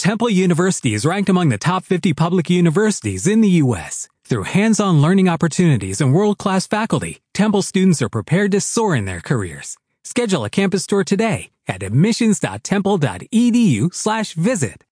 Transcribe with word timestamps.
Temple 0.00 0.30
University 0.30 0.94
is 0.94 1.04
ranked 1.04 1.28
among 1.28 1.50
the 1.50 1.58
top 1.58 1.84
50 1.84 2.14
public 2.14 2.48
universities 2.48 3.26
in 3.26 3.42
the 3.42 3.50
U.S. 3.64 4.08
Through 4.24 4.44
hands-on 4.44 5.02
learning 5.02 5.28
opportunities 5.28 6.00
and 6.00 6.14
world-class 6.14 6.66
faculty, 6.66 7.20
Temple 7.34 7.60
students 7.60 8.00
are 8.00 8.08
prepared 8.08 8.50
to 8.52 8.62
soar 8.62 8.96
in 8.96 9.04
their 9.04 9.20
careers. 9.20 9.76
Schedule 10.02 10.46
a 10.46 10.48
campus 10.48 10.86
tour 10.86 11.04
today 11.04 11.50
at 11.68 11.82
admissions.temple.edu 11.82 13.92
slash 13.92 14.32
visit. 14.32 14.86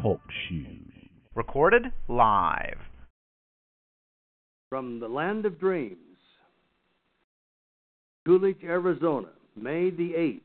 Talk 0.00 0.22
shoes. 0.48 0.92
Recorded 1.34 1.92
live. 2.08 2.78
From 4.70 5.00
the 5.00 5.08
Land 5.08 5.44
of 5.44 5.60
Dreams, 5.60 5.98
Coolidge, 8.24 8.64
Arizona, 8.64 9.28
May 9.54 9.90
the 9.90 10.14
8th, 10.14 10.40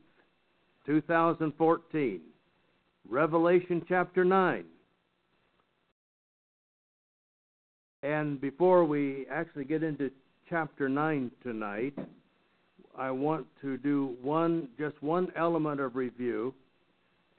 2014. 0.86 2.20
Revelation 3.08 3.84
chapter 3.88 4.24
9. 4.24 4.64
And 8.02 8.40
before 8.40 8.84
we 8.84 9.26
actually 9.30 9.64
get 9.64 9.82
into 9.82 10.10
chapter 10.48 10.88
9 10.88 11.30
tonight, 11.42 11.94
I 12.96 13.10
want 13.10 13.46
to 13.62 13.76
do 13.78 14.16
one 14.20 14.68
just 14.78 15.02
one 15.02 15.32
element 15.36 15.80
of 15.80 15.96
review, 15.96 16.52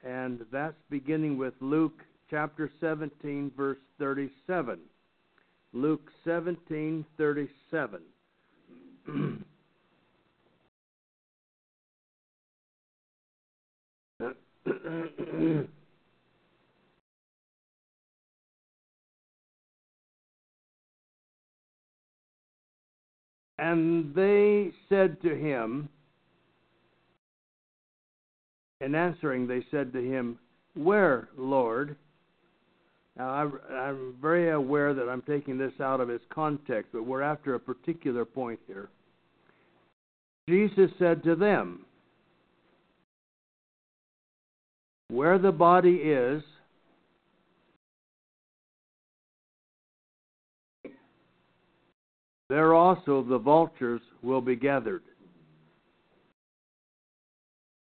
and 0.04 0.46
that's 0.52 0.76
beginning 0.90 1.38
with 1.38 1.54
Luke 1.60 2.02
chapter 2.30 2.72
17 2.82 3.52
verse 3.56 3.78
37. 4.00 4.80
Luke 5.74 6.12
17:37. 6.26 8.00
and 23.58 24.14
they 24.16 24.72
said 24.90 25.22
to 25.22 25.36
him, 25.36 25.90
in 28.82 28.96
answering, 28.96 29.48
they 29.48 29.66
said 29.72 29.94
to 29.94 30.02
him, 30.02 30.38
Where, 30.76 31.30
Lord? 31.38 31.96
Now, 33.18 33.30
I, 33.70 33.90
am 33.90 34.16
very 34.22 34.52
aware 34.52 34.94
that 34.94 35.08
I'm 35.08 35.22
taking 35.22 35.58
this 35.58 35.74
out 35.80 36.02
of 36.02 36.10
its 36.10 36.24
context, 36.34 36.92
but 36.92 37.04
we're 37.04 37.22
after 37.22 37.54
a 37.54 37.60
particular 37.60 38.26
point 38.26 38.60
here. 38.68 38.90
Jesus 40.50 40.92
said 41.00 41.24
to 41.24 41.36
them, 41.36 41.86
Where 45.14 45.38
the 45.38 45.52
body 45.52 45.98
is, 45.98 46.42
there 52.50 52.74
also 52.74 53.22
the 53.22 53.38
vultures 53.38 54.02
will 54.24 54.42
be 54.42 54.56
gathered. 54.56 55.04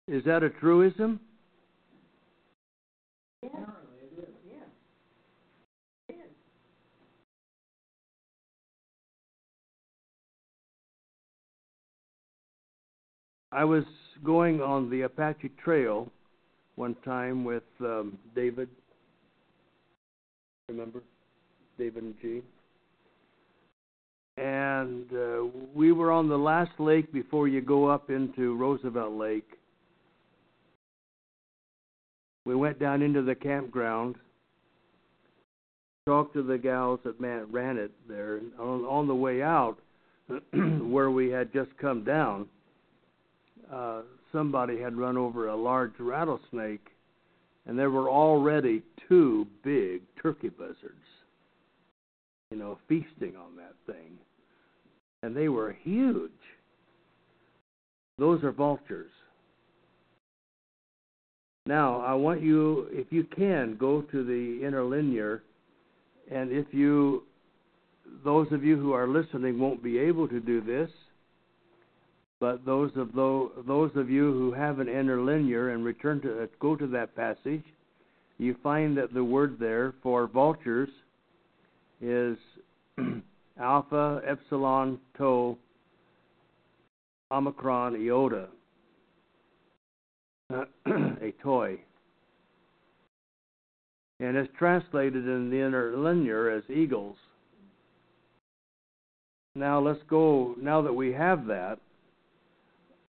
Is 0.06 0.24
that 0.24 0.42
a 0.42 0.50
truism? 0.50 1.18
Yeah. 3.42 3.50
I 13.52 13.64
was 13.64 13.84
going 14.22 14.60
on 14.60 14.90
the 14.90 15.00
Apache 15.00 15.50
Trail 15.64 16.12
one 16.76 16.94
time 17.04 17.44
with 17.44 17.64
um, 17.80 18.18
David. 18.34 18.68
Remember? 20.68 21.02
David 21.78 22.04
and 22.04 22.14
G. 22.22 22.42
And 24.38 25.06
uh, 25.12 25.44
we 25.74 25.92
were 25.92 26.12
on 26.12 26.28
the 26.28 26.36
last 26.36 26.78
lake 26.78 27.12
before 27.12 27.48
you 27.48 27.60
go 27.60 27.86
up 27.86 28.10
into 28.10 28.54
Roosevelt 28.56 29.12
Lake. 29.12 29.48
We 32.44 32.54
went 32.54 32.78
down 32.78 33.02
into 33.02 33.22
the 33.22 33.34
campground, 33.34 34.16
talked 36.06 36.34
to 36.34 36.42
the 36.42 36.58
gals 36.58 37.00
that 37.04 37.20
man, 37.20 37.46
ran 37.50 37.76
it 37.76 37.90
there. 38.08 38.40
On, 38.58 38.84
on 38.84 39.08
the 39.08 39.14
way 39.14 39.42
out, 39.42 39.78
where 40.52 41.10
we 41.10 41.30
had 41.30 41.52
just 41.52 41.70
come 41.78 42.04
down, 42.04 42.46
uh, 43.72 44.02
somebody 44.36 44.78
had 44.78 44.98
run 44.98 45.16
over 45.16 45.48
a 45.48 45.56
large 45.56 45.94
rattlesnake, 45.98 46.88
and 47.64 47.78
there 47.78 47.90
were 47.90 48.10
already 48.10 48.82
two 49.08 49.46
big 49.64 50.02
turkey 50.22 50.50
buzzards, 50.50 51.08
you 52.50 52.58
know, 52.58 52.78
feasting 52.86 53.34
on 53.34 53.56
that 53.56 53.74
thing. 53.86 54.18
And 55.22 55.34
they 55.34 55.48
were 55.48 55.74
huge. 55.82 56.30
Those 58.18 58.44
are 58.44 58.52
vultures. 58.52 59.10
Now, 61.64 62.02
I 62.02 62.12
want 62.12 62.42
you, 62.42 62.88
if 62.90 63.06
you 63.10 63.24
can, 63.24 63.78
go 63.78 64.02
to 64.02 64.22
the 64.22 64.64
interlinear, 64.64 65.42
and 66.30 66.52
if 66.52 66.66
you, 66.72 67.22
those 68.22 68.48
of 68.52 68.62
you 68.62 68.76
who 68.76 68.92
are 68.92 69.08
listening 69.08 69.58
won't 69.58 69.82
be 69.82 69.98
able 69.98 70.28
to 70.28 70.40
do 70.40 70.60
this, 70.60 70.90
but 72.40 72.64
those 72.64 72.90
of 72.96 73.12
those, 73.14 73.50
those 73.66 73.90
of 73.94 74.10
you 74.10 74.32
who 74.32 74.52
have 74.52 74.78
an 74.78 74.88
interlinear 74.88 75.70
and 75.70 75.84
return 75.84 76.20
to 76.20 76.42
uh, 76.42 76.46
go 76.60 76.76
to 76.76 76.86
that 76.88 77.16
passage, 77.16 77.64
you 78.38 78.54
find 78.62 78.96
that 78.98 79.14
the 79.14 79.24
word 79.24 79.56
there 79.58 79.94
for 80.02 80.26
vultures 80.26 80.90
is 82.02 82.36
alpha, 83.60 84.20
epsilon, 84.26 84.98
tau, 85.16 85.56
omicron, 87.30 87.96
iota, 87.96 88.48
a 90.50 91.32
toy. 91.42 91.78
And 94.20 94.36
it's 94.36 94.52
translated 94.58 95.26
in 95.26 95.50
the 95.50 95.56
interlinear 95.56 96.50
as 96.50 96.62
eagles. 96.70 97.16
Now 99.54 99.80
let's 99.80 100.00
go, 100.08 100.54
now 100.60 100.82
that 100.82 100.92
we 100.92 101.12
have 101.12 101.46
that, 101.46 101.72
uh, 101.72 101.78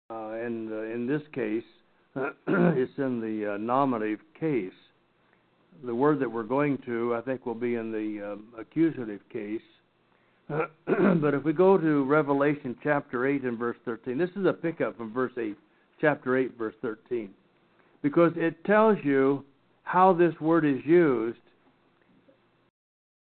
and 0.09 0.71
uh, 0.71 0.81
in 0.83 1.05
this 1.07 1.21
case, 1.33 1.63
it's 2.47 2.91
in 2.97 3.21
the 3.21 3.53
uh, 3.53 3.57
nominative 3.57 4.19
case. 4.39 4.71
The 5.85 5.93
word 5.93 6.19
that 6.19 6.29
we're 6.29 6.43
going 6.43 6.79
to, 6.85 7.15
I 7.15 7.21
think, 7.21 7.45
will 7.45 7.53
be 7.55 7.75
in 7.75 7.91
the 7.91 8.33
um, 8.33 8.47
accusative 8.57 9.21
case. 9.31 9.61
but 10.47 11.33
if 11.33 11.43
we 11.43 11.53
go 11.53 11.77
to 11.77 12.03
Revelation 12.05 12.75
chapter 12.83 13.27
8 13.27 13.43
and 13.43 13.57
verse 13.57 13.77
13, 13.85 14.17
this 14.17 14.31
is 14.35 14.45
a 14.45 14.53
pickup 14.53 14.97
from 14.97 15.13
verse 15.13 15.31
8, 15.37 15.55
chapter 16.01 16.37
8, 16.37 16.57
verse 16.57 16.73
13, 16.81 17.29
because 18.01 18.31
it 18.35 18.63
tells 18.65 18.97
you 19.03 19.45
how 19.83 20.11
this 20.11 20.33
word 20.41 20.65
is 20.65 20.79
used 20.85 21.37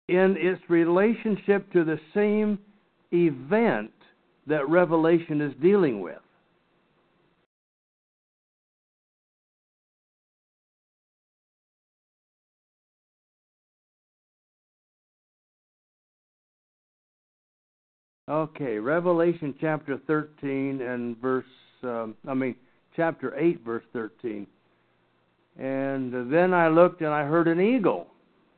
in 0.09 0.37
its 0.39 0.63
relationship 0.69 1.71
to 1.73 1.85
the 1.85 1.99
same 2.15 2.59
event 3.13 3.91
that 4.47 4.69
Revelation 4.69 5.41
is 5.41 5.53
dealing 5.61 6.01
with. 6.01 6.19
Okay, 18.29 18.79
Revelation 18.79 19.55
chapter 19.59 19.99
13 20.07 20.83
and 20.83 21.17
verse, 21.17 21.47
um, 21.83 22.15
I 22.29 22.35
mean, 22.35 22.57
chapter 22.95 23.35
8, 23.39 23.65
verse 23.65 23.85
13. 23.95 24.47
And 25.59 26.31
then 26.31 26.53
I 26.53 26.69
looked 26.69 27.01
and 27.01 27.09
I 27.09 27.25
heard 27.25 27.49
an 27.49 27.59
eagle 27.59 28.09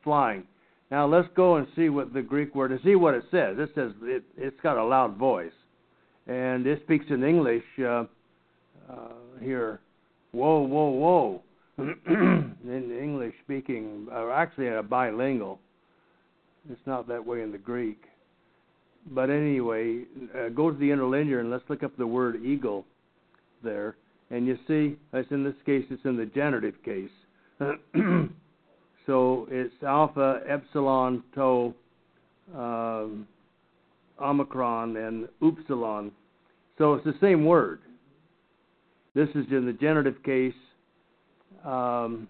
flying. 0.03 0.43
Now 0.91 1.07
let's 1.07 1.29
go 1.37 1.55
and 1.55 1.67
see 1.73 1.87
what 1.87 2.13
the 2.13 2.21
Greek 2.21 2.53
word 2.53 2.73
is. 2.73 2.81
See 2.83 2.95
what 2.95 3.13
it 3.13 3.23
says. 3.31 3.55
It 3.59 3.69
says 3.73 3.91
it, 4.03 4.23
it's 4.35 4.59
got 4.61 4.77
a 4.77 4.83
loud 4.83 5.15
voice, 5.15 5.53
and 6.27 6.67
it 6.67 6.81
speaks 6.83 7.05
in 7.09 7.23
English 7.23 7.63
uh, 7.79 8.03
uh, 8.89 9.13
here. 9.41 9.79
Whoa, 10.33 10.59
whoa, 10.59 10.89
whoa! 10.89 11.41
in 11.77 12.99
English 13.01 13.35
speaking, 13.45 14.07
or 14.11 14.33
actually 14.33 14.67
in 14.67 14.73
a 14.73 14.83
bilingual. 14.83 15.59
It's 16.69 16.81
not 16.85 17.07
that 17.07 17.25
way 17.25 17.41
in 17.41 17.53
the 17.53 17.57
Greek 17.57 18.03
but 19.09 19.29
anyway, 19.29 20.03
uh, 20.37 20.49
go 20.49 20.71
to 20.71 20.77
the 20.77 20.89
interlinear 20.91 21.39
and 21.39 21.49
let's 21.49 21.63
look 21.69 21.83
up 21.83 21.95
the 21.97 22.07
word 22.07 22.43
eagle 22.43 22.85
there. 23.63 23.95
And 24.29 24.47
you 24.47 24.57
see, 24.67 24.97
as 25.13 25.25
in 25.31 25.43
this 25.43 25.55
case, 25.65 25.85
it's 25.89 26.05
in 26.05 26.15
the 26.15 26.25
genitive 26.25 26.75
case. 26.83 27.09
so 29.05 29.47
it's 29.51 29.73
alpha, 29.83 30.41
epsilon, 30.47 31.23
tau, 31.35 31.73
um, 32.55 33.27
omicron, 34.21 34.95
and 34.97 35.27
upsilon. 35.41 36.11
So 36.77 36.93
it's 36.93 37.05
the 37.05 37.15
same 37.19 37.45
word. 37.45 37.79
This 39.13 39.29
is 39.35 39.45
in 39.51 39.65
the 39.65 39.73
genitive 39.73 40.23
case. 40.23 40.53
Um, 41.65 42.29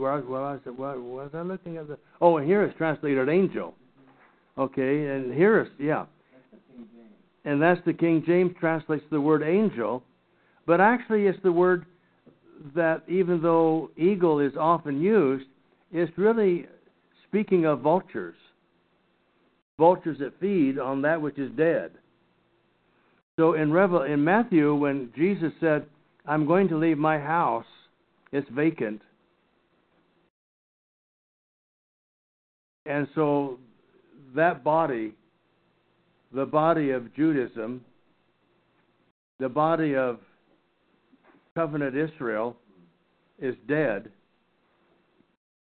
where, 0.00 0.18
where 0.20 0.40
was 0.40 0.60
it? 0.66 0.78
What 0.78 1.00
was 1.00 1.30
I 1.34 1.42
looking 1.42 1.76
at? 1.76 1.88
The 1.88 1.98
oh, 2.20 2.38
and 2.38 2.46
here 2.46 2.62
it's 2.64 2.76
translated 2.78 3.28
angel. 3.28 3.74
Okay, 4.58 5.06
and 5.06 5.32
here 5.32 5.60
is 5.62 5.68
yeah, 5.78 6.06
and 7.44 7.60
that's 7.60 7.80
the 7.84 7.92
King 7.92 8.22
James 8.26 8.52
translates 8.58 9.04
the 9.10 9.20
word 9.20 9.42
angel, 9.42 10.02
but 10.66 10.80
actually 10.80 11.26
it's 11.26 11.38
the 11.42 11.52
word 11.52 11.86
that 12.74 13.02
even 13.08 13.42
though 13.42 13.90
eagle 13.96 14.40
is 14.40 14.52
often 14.58 15.00
used, 15.00 15.46
it's 15.92 16.12
really 16.18 16.66
speaking 17.28 17.64
of 17.64 17.80
vultures. 17.80 18.36
Vultures 19.78 20.18
that 20.18 20.38
feed 20.40 20.78
on 20.78 21.00
that 21.02 21.20
which 21.20 21.38
is 21.38 21.50
dead. 21.52 21.92
So 23.36 23.54
in 23.54 23.72
Revel 23.72 24.02
in 24.02 24.22
Matthew, 24.22 24.74
when 24.74 25.10
Jesus 25.16 25.52
said, 25.60 25.86
"I'm 26.26 26.46
going 26.46 26.68
to 26.68 26.76
leave 26.76 26.98
my 26.98 27.18
house, 27.18 27.64
it's 28.32 28.48
vacant," 28.50 29.00
and 32.90 33.06
so 33.14 33.60
that 34.34 34.64
body, 34.64 35.12
the 36.34 36.44
body 36.44 36.90
of 36.90 37.14
Judaism, 37.14 37.84
the 39.38 39.48
body 39.48 39.94
of 39.94 40.18
covenant 41.54 41.96
Israel, 41.96 42.56
is 43.38 43.54
dead. 43.68 44.10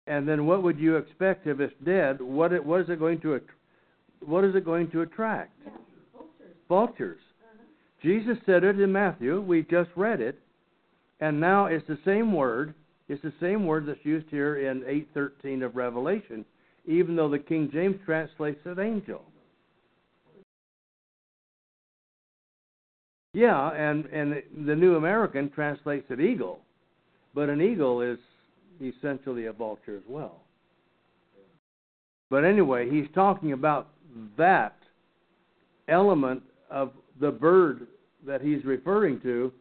And 0.07 0.27
then 0.27 0.47
what 0.47 0.63
would 0.63 0.79
you 0.79 0.97
expect 0.97 1.47
if 1.47 1.61
it's 1.61 1.75
dead? 1.85 2.19
What 2.23 2.55
it, 2.55 2.65
what 2.65 2.81
is 2.81 2.89
it 2.89 2.99
going 2.99 3.21
to 3.21 3.41
what 4.25 4.45
is 4.45 4.55
it 4.55 4.65
going 4.65 4.91
to 4.93 5.03
attract? 5.03 5.53
Yeah. 5.65 5.73
Vultures. 6.15 6.57
Vultures. 6.69 7.21
Uh-huh. 7.43 7.63
Jesus 8.03 8.39
said 8.47 8.65
it 8.65 8.81
in 8.81 8.91
Matthew. 8.91 9.43
We 9.43 9.65
just 9.65 9.91
read 9.97 10.23
it, 10.23 10.39
and 11.21 11.39
now 11.39 11.67
it's 11.67 11.87
the 11.89 11.99
same 12.07 12.33
word. 12.33 12.73
It's 13.09 13.23
the 13.23 13.35
same 13.39 13.67
word 13.67 13.85
that's 13.87 14.03
used 14.03 14.29
here 14.31 14.71
in 14.71 14.83
8:13 15.15 15.63
of 15.63 15.77
Revelation, 15.77 16.47
even 16.87 17.17
though 17.17 17.29
the 17.29 17.39
King 17.39 17.71
James 17.73 17.97
translates 18.05 18.61
it 18.65 18.79
angel. 18.79 19.23
Yeah, 23.35 23.71
and 23.71 24.05
and 24.07 24.43
the 24.67 24.77
New 24.77 24.97
American 24.97 25.49
translates 25.51 26.07
it 26.11 26.21
eagle, 26.21 26.61
but 27.35 27.49
an 27.49 27.63
eagle 27.63 28.03
is 28.03 28.19
essentially 28.81 29.47
a 29.47 29.53
vulture 29.53 29.97
as 29.97 30.03
well. 30.07 30.43
But 32.31 32.45
anyway, 32.45 32.91
he's 32.91 33.07
talking 33.15 33.53
about 33.53 33.89
that 34.37 34.77
element 35.89 36.43
of 36.71 36.93
the 37.21 37.31
bird 37.31 37.87
that 38.27 38.43
he's 38.43 38.65
referring 38.65 39.21
to. 39.21 39.53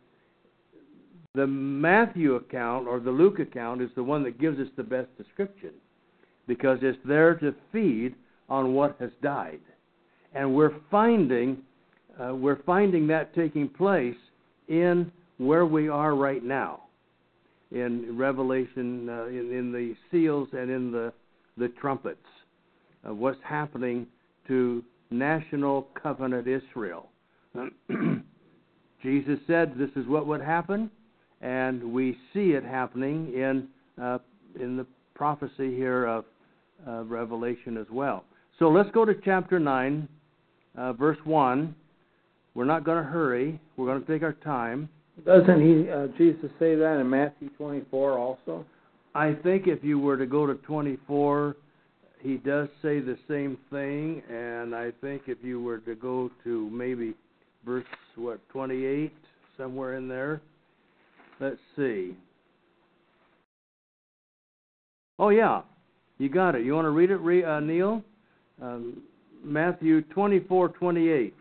The 1.33 1.47
Matthew 1.47 2.35
account 2.35 2.87
or 2.87 2.99
the 2.99 3.11
Luke 3.11 3.39
account 3.39 3.81
is 3.81 3.89
the 3.95 4.03
one 4.03 4.23
that 4.23 4.39
gives 4.39 4.59
us 4.59 4.67
the 4.75 4.83
best 4.83 5.07
description 5.17 5.71
because 6.51 6.79
it's 6.81 6.99
there 7.05 7.33
to 7.35 7.55
feed 7.71 8.13
on 8.49 8.73
what 8.73 8.97
has 8.99 9.09
died. 9.21 9.61
And 10.33 10.53
we're 10.53 10.75
finding 10.91 11.59
uh, 12.21 12.35
we're 12.35 12.61
finding 12.63 13.07
that 13.07 13.33
taking 13.33 13.69
place 13.69 14.17
in 14.67 15.09
where 15.37 15.65
we 15.65 15.87
are 15.87 16.13
right 16.13 16.43
now 16.43 16.81
in 17.71 18.17
Revelation, 18.17 19.07
uh, 19.07 19.27
in, 19.27 19.49
in 19.53 19.71
the 19.71 19.95
seals 20.11 20.49
and 20.51 20.69
in 20.69 20.91
the, 20.91 21.13
the 21.57 21.69
trumpets, 21.79 22.19
of 23.05 23.15
what's 23.15 23.39
happening 23.45 24.05
to 24.49 24.83
national 25.09 25.87
covenant 26.03 26.47
Israel. 26.49 27.07
Jesus 29.01 29.39
said 29.47 29.75
this 29.77 29.89
is 29.95 30.05
what 30.05 30.27
would 30.27 30.41
happen, 30.41 30.91
and 31.39 31.81
we 31.81 32.17
see 32.33 32.51
it 32.51 32.65
happening 32.65 33.31
in 33.33 33.69
uh, 34.03 34.19
in 34.59 34.75
the 34.75 34.85
prophecy 35.15 35.75
here 35.75 36.05
of 36.05 36.25
uh, 36.87 37.03
Revelation 37.03 37.77
as 37.77 37.87
well. 37.91 38.23
So 38.59 38.69
let's 38.69 38.89
go 38.91 39.05
to 39.05 39.13
chapter 39.23 39.59
nine, 39.59 40.07
uh, 40.77 40.93
verse 40.93 41.17
one. 41.23 41.75
We're 42.53 42.65
not 42.65 42.83
going 42.83 43.03
to 43.03 43.09
hurry. 43.09 43.59
We're 43.77 43.85
going 43.85 44.03
to 44.03 44.07
take 44.11 44.23
our 44.23 44.33
time. 44.33 44.89
Doesn't 45.25 45.61
he, 45.61 45.89
uh, 45.89 46.07
Jesus, 46.17 46.49
say 46.59 46.75
that 46.75 46.99
in 46.99 47.09
Matthew 47.09 47.49
24 47.57 48.17
also? 48.17 48.65
I 49.13 49.33
think 49.43 49.67
if 49.67 49.83
you 49.83 49.99
were 49.99 50.17
to 50.17 50.25
go 50.25 50.45
to 50.45 50.55
24, 50.55 51.55
he 52.19 52.37
does 52.37 52.67
say 52.81 52.99
the 52.99 53.17
same 53.27 53.57
thing, 53.69 54.21
and 54.29 54.75
I 54.75 54.91
think 55.01 55.23
if 55.27 55.39
you 55.41 55.61
were 55.61 55.79
to 55.79 55.95
go 55.95 56.29
to 56.43 56.69
maybe 56.69 57.13
verse 57.65 57.85
what 58.15 58.39
28, 58.49 59.13
somewhere 59.57 59.97
in 59.97 60.07
there. 60.07 60.41
Let's 61.39 61.57
see. 61.75 62.15
Oh 65.19 65.29
yeah, 65.29 65.61
you 66.21 66.29
got 66.29 66.53
it. 66.53 66.63
You 66.63 66.75
want 66.75 66.85
to 66.85 66.91
read 66.91 67.09
it, 67.09 67.19
uh, 67.45 67.59
Neil? 67.59 68.03
Um, 68.61 69.01
Matthew 69.43 70.01
24:28. 70.03 71.33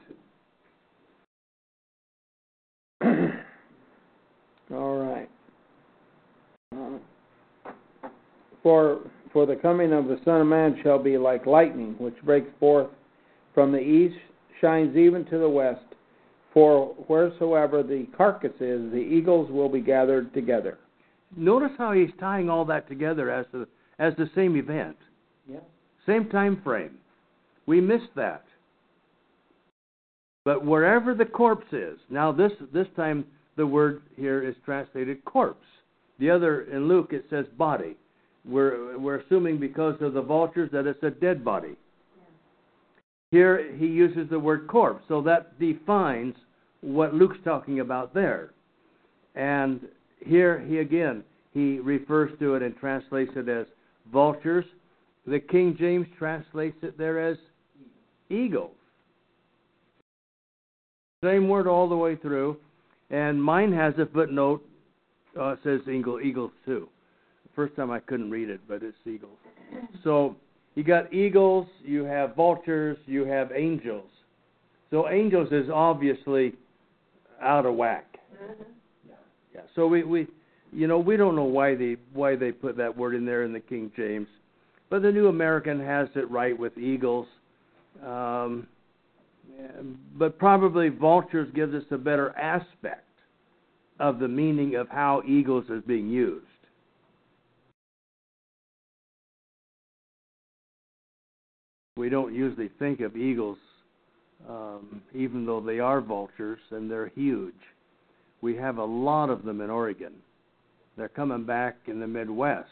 All 4.73 4.97
right. 4.97 5.29
Uh, 6.75 6.99
for 8.63 9.01
for 9.35 9.45
the 9.45 9.57
coming 9.57 9.93
of 9.93 10.07
the 10.07 10.19
Son 10.25 10.41
of 10.41 10.47
Man 10.47 10.81
shall 10.83 10.99
be 10.99 11.19
like 11.19 11.45
lightning, 11.45 11.95
which 11.99 12.17
breaks 12.25 12.49
forth 12.59 12.89
from 13.53 13.73
the 13.73 13.79
east, 13.79 14.17
shines 14.63 14.97
even 14.97 15.27
to 15.27 15.37
the 15.39 15.49
west. 15.49 15.85
For 16.55 16.87
wheresoever 17.07 17.83
the 17.83 18.07
carcass 18.17 18.55
is, 18.61 18.91
the 18.91 18.97
eagles 18.97 19.51
will 19.51 19.69
be 19.69 19.81
gathered 19.81 20.33
together. 20.33 20.79
Notice 21.37 21.71
how 21.77 21.93
he's 21.93 22.11
tying 22.19 22.49
all 22.49 22.65
that 22.65 22.89
together 22.89 23.31
as 23.31 23.47
the 23.53 23.69
as 24.01 24.17
the 24.17 24.29
same 24.35 24.57
event, 24.57 24.97
Yeah. 25.47 25.61
same 26.07 26.29
time 26.31 26.57
frame. 26.63 26.99
We 27.67 27.81
missed 27.81 28.13
that. 28.17 28.45
But 30.45 30.65
wherever 30.65 31.15
the 31.15 31.27
corpse 31.27 31.73
is, 31.73 32.01
now 32.09 32.33
this 32.33 32.53
this 32.73 32.89
time 32.97 33.27
the 33.57 33.67
word 33.67 34.03
here 34.17 34.43
is 34.43 34.57
translated 34.65 35.25
corpse. 35.25 35.67
The 36.19 36.31
other 36.31 36.63
in 36.63 36.89
Luke 36.89 37.13
it 37.13 37.27
says 37.29 37.47
body. 37.59 37.97
We're 38.47 38.99
we're 38.99 39.17
assuming 39.17 39.59
because 39.59 40.01
of 40.01 40.15
the 40.15 40.23
vultures 40.23 40.71
that 40.73 40.87
it's 40.87 41.03
a 41.03 41.11
dead 41.11 41.45
body. 41.45 41.77
Here 43.31 43.71
he 43.77 43.87
uses 43.87 44.29
the 44.31 44.41
word 44.41 44.67
corpse, 44.67 45.05
so 45.09 45.21
that 45.23 45.59
defines 45.61 46.35
what 46.81 47.15
Luke's 47.15 47.39
talking 47.45 47.81
about 47.81 48.15
there. 48.15 48.53
And 49.35 49.87
here 50.25 50.59
he 50.59 50.79
again 50.79 51.23
he 51.53 51.79
refers 51.81 52.37
to 52.39 52.55
it 52.55 52.63
and 52.63 52.75
translates 52.79 53.33
it 53.37 53.49
as 53.49 53.67
vultures. 54.13 54.65
The 55.27 55.41
King 55.41 55.77
James 55.79 56.07
translates 56.19 56.79
it 56.83 56.97
there 56.99 57.21
as 57.21 57.37
eagles. 58.29 58.75
Same 61.23 61.49
word 61.49 61.67
all 61.67 61.89
the 61.89 61.97
way 61.97 62.17
through. 62.17 62.57
And 63.11 63.43
mine 63.43 63.73
has 63.73 63.95
a 63.99 64.07
footnote. 64.07 64.65
Uh, 65.39 65.51
it 65.51 65.59
says 65.63 65.81
eagle, 65.89 66.21
eagles 66.21 66.53
too. 66.65 66.89
First 67.55 67.77
time 67.77 67.91
I 67.91 68.01
couldn't 68.01 68.31
read 68.31 68.49
it, 68.49 68.61
but 68.67 68.83
it's 68.83 68.97
eagles. 69.07 69.37
So 70.03 70.37
you 70.75 70.85
got 70.85 71.13
eagles, 71.13 71.67
you 71.85 72.05
have 72.05 72.35
vultures, 72.35 72.97
you 73.07 73.25
have 73.25 73.53
angels. 73.55 74.09
So 74.91 75.09
angels 75.09 75.49
is 75.53 75.69
obviously 75.73 76.55
out 77.41 77.67
of 77.67 77.75
whack. 77.75 78.19
Uh-huh. 78.33 78.55
Yeah. 79.55 79.61
So 79.75 79.87
we, 79.87 80.05
we 80.05 80.27
you 80.73 80.87
know, 80.87 80.99
we 80.99 81.17
don't 81.17 81.37
know 81.37 81.45
why 81.45 81.75
they 81.75 81.97
why 82.13 82.37
they 82.37 82.53
put 82.53 82.77
that 82.77 82.97
word 82.97 83.15
in 83.15 83.25
there 83.25 83.45
in 83.45 83.53
the 83.53 83.61
King 83.61 83.91
James. 83.97 84.29
But 84.89 85.03
the 85.03 85.13
New 85.13 85.29
American 85.29 85.81
has 85.81 86.09
it 86.15 86.31
right 86.31 86.59
with 86.59 86.77
eagles. 86.79 87.27
Um, 88.05 88.67
but 90.17 90.39
probably 90.39 90.89
vultures 90.89 91.49
gives 91.55 91.75
us 91.75 91.85
a 91.91 91.99
better 91.99 92.37
aspect 92.37 93.05
of 93.99 94.19
the 94.19 94.29
meaning 94.29 94.77
of 94.77 94.89
how 94.89 95.23
eagles 95.27 95.65
is 95.69 95.83
being 95.87 96.09
used. 96.09 96.47
We 101.97 102.09
don't 102.09 102.35
usually 102.35 102.71
think 102.79 103.01
of 103.01 103.17
eagles, 103.17 103.59
um, 104.49 105.03
even 105.15 105.45
though 105.45 105.61
they 105.61 105.81
are 105.81 106.01
vultures 106.01 106.61
and 106.71 106.91
they're 106.91 107.13
huge. 107.15 107.53
We 108.41 108.57
have 108.57 108.79
a 108.79 108.85
lot 108.85 109.29
of 109.29 109.45
them 109.45 109.61
in 109.61 109.69
Oregon. 109.69 110.15
They're 111.01 111.09
coming 111.09 111.45
back 111.45 111.77
in 111.87 111.99
the 111.99 112.07
Midwest. 112.07 112.69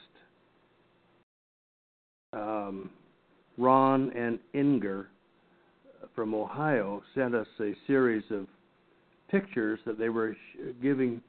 Um, 2.35 2.91
Ron 3.57 4.13
and 4.15 4.39
Inger 4.53 5.09
from 6.15 6.35
Ohio 6.35 7.03
sent 7.15 7.35
us 7.35 7.47
a 7.59 7.73
series 7.87 8.25
of 8.31 8.47
pictures 9.31 9.81
that 9.87 9.99
they 9.99 10.11
were 10.11 10.35
sh- 10.35 10.59
giving, 10.83 11.23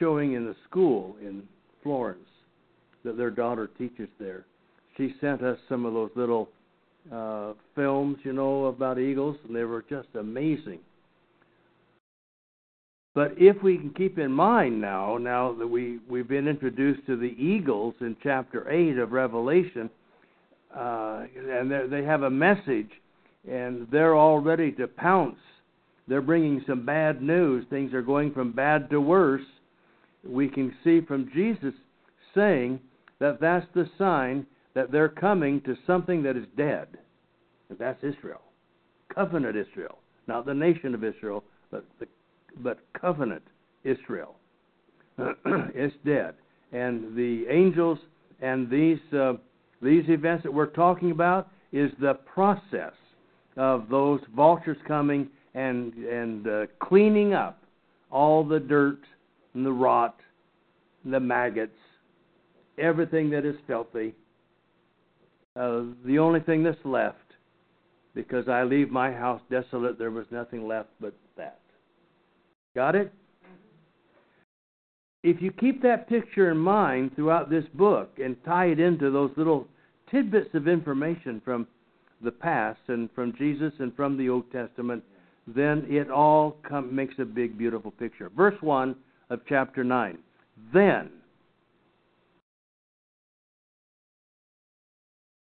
showing 0.00 0.32
in 0.32 0.44
the 0.44 0.56
school 0.68 1.14
in 1.22 1.44
Florence 1.84 2.18
that 3.04 3.16
their 3.16 3.30
daughter 3.30 3.70
teaches 3.78 4.08
there. 4.18 4.44
She 4.96 5.14
sent 5.20 5.44
us 5.44 5.58
some 5.68 5.86
of 5.86 5.94
those 5.94 6.10
little 6.16 6.48
uh, 7.12 7.52
films, 7.76 8.16
you 8.24 8.32
know, 8.32 8.64
about 8.64 8.98
eagles, 8.98 9.36
and 9.46 9.54
they 9.54 9.62
were 9.62 9.84
just 9.88 10.08
amazing. 10.18 10.80
But 13.14 13.32
if 13.36 13.60
we 13.62 13.76
can 13.76 13.90
keep 13.90 14.18
in 14.18 14.30
mind 14.30 14.80
now, 14.80 15.16
now 15.16 15.52
that 15.54 15.66
we, 15.66 15.98
we've 16.08 16.28
been 16.28 16.46
introduced 16.46 17.04
to 17.06 17.16
the 17.16 17.34
eagles 17.38 17.94
in 18.00 18.16
chapter 18.22 18.70
8 18.70 18.98
of 18.98 19.12
Revelation, 19.12 19.90
uh, 20.74 21.24
and 21.36 21.92
they 21.92 22.04
have 22.04 22.22
a 22.22 22.30
message, 22.30 22.90
and 23.50 23.88
they're 23.90 24.14
all 24.14 24.38
ready 24.38 24.70
to 24.72 24.86
pounce. 24.86 25.38
They're 26.06 26.20
bringing 26.20 26.62
some 26.66 26.86
bad 26.86 27.20
news. 27.20 27.66
Things 27.68 27.92
are 27.94 28.02
going 28.02 28.32
from 28.32 28.52
bad 28.52 28.88
to 28.90 29.00
worse. 29.00 29.46
We 30.24 30.48
can 30.48 30.74
see 30.84 31.00
from 31.00 31.30
Jesus 31.34 31.74
saying 32.34 32.78
that 33.18 33.40
that's 33.40 33.66
the 33.74 33.88
sign 33.98 34.46
that 34.74 34.92
they're 34.92 35.08
coming 35.08 35.60
to 35.62 35.76
something 35.86 36.22
that 36.22 36.36
is 36.36 36.46
dead. 36.56 36.86
And 37.68 37.78
that's 37.78 38.02
Israel. 38.04 38.42
Covenant 39.12 39.56
Israel. 39.56 39.98
Not 40.28 40.46
the 40.46 40.54
nation 40.54 40.94
of 40.94 41.02
Israel, 41.02 41.42
but 41.72 41.84
the 41.98 42.06
but 42.58 42.78
covenant 42.92 43.42
Israel. 43.84 44.36
is 45.74 45.92
dead. 46.04 46.34
And 46.72 47.16
the 47.16 47.46
angels 47.48 47.98
and 48.40 48.70
these 48.70 48.98
uh, 49.12 49.34
these 49.82 50.04
events 50.08 50.44
that 50.44 50.52
we're 50.52 50.66
talking 50.66 51.10
about 51.10 51.48
is 51.72 51.90
the 52.00 52.14
process 52.14 52.92
of 53.56 53.88
those 53.88 54.20
vultures 54.34 54.76
coming 54.86 55.28
and 55.54 55.92
and 55.94 56.46
uh, 56.46 56.66
cleaning 56.80 57.34
up 57.34 57.62
all 58.10 58.44
the 58.44 58.60
dirt 58.60 59.00
and 59.54 59.66
the 59.66 59.72
rot, 59.72 60.16
and 61.04 61.12
the 61.12 61.20
maggots, 61.20 61.76
everything 62.78 63.30
that 63.30 63.44
is 63.44 63.56
filthy. 63.66 64.14
Uh, 65.56 65.82
the 66.04 66.18
only 66.18 66.38
thing 66.40 66.62
that's 66.62 66.78
left, 66.84 67.18
because 68.14 68.48
I 68.48 68.62
leave 68.62 68.90
my 68.90 69.10
house 69.10 69.40
desolate, 69.50 69.98
there 69.98 70.10
was 70.10 70.26
nothing 70.30 70.66
left 70.66 70.90
but. 71.00 71.14
Got 72.74 72.94
it? 72.94 73.12
If 75.22 75.42
you 75.42 75.50
keep 75.52 75.82
that 75.82 76.08
picture 76.08 76.50
in 76.50 76.56
mind 76.56 77.14
throughout 77.14 77.50
this 77.50 77.64
book 77.74 78.18
and 78.22 78.36
tie 78.44 78.66
it 78.66 78.80
into 78.80 79.10
those 79.10 79.30
little 79.36 79.66
tidbits 80.10 80.54
of 80.54 80.66
information 80.66 81.42
from 81.44 81.66
the 82.22 82.30
past 82.30 82.80
and 82.88 83.10
from 83.14 83.34
Jesus 83.36 83.72
and 83.78 83.94
from 83.94 84.16
the 84.16 84.28
Old 84.28 84.50
Testament, 84.50 85.02
then 85.46 85.86
it 85.88 86.10
all 86.10 86.56
come, 86.66 86.94
makes 86.94 87.14
a 87.18 87.24
big, 87.24 87.58
beautiful 87.58 87.90
picture. 87.90 88.30
Verse 88.34 88.56
1 88.60 88.94
of 89.30 89.40
chapter 89.48 89.84
9. 89.84 90.18
Then, 90.72 91.10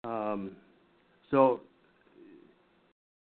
um, 0.03 0.51
so 1.31 1.61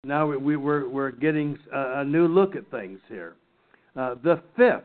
now 0.03 0.27
we, 0.27 0.37
we, 0.37 0.55
we're, 0.57 0.87
we're 0.87 1.11
getting 1.11 1.57
a, 1.73 1.99
a 1.99 2.05
new 2.05 2.27
look 2.27 2.55
at 2.55 2.69
things 2.71 2.99
here. 3.09 3.35
Uh, 3.99 4.15
the 4.23 4.41
fifth 4.55 4.83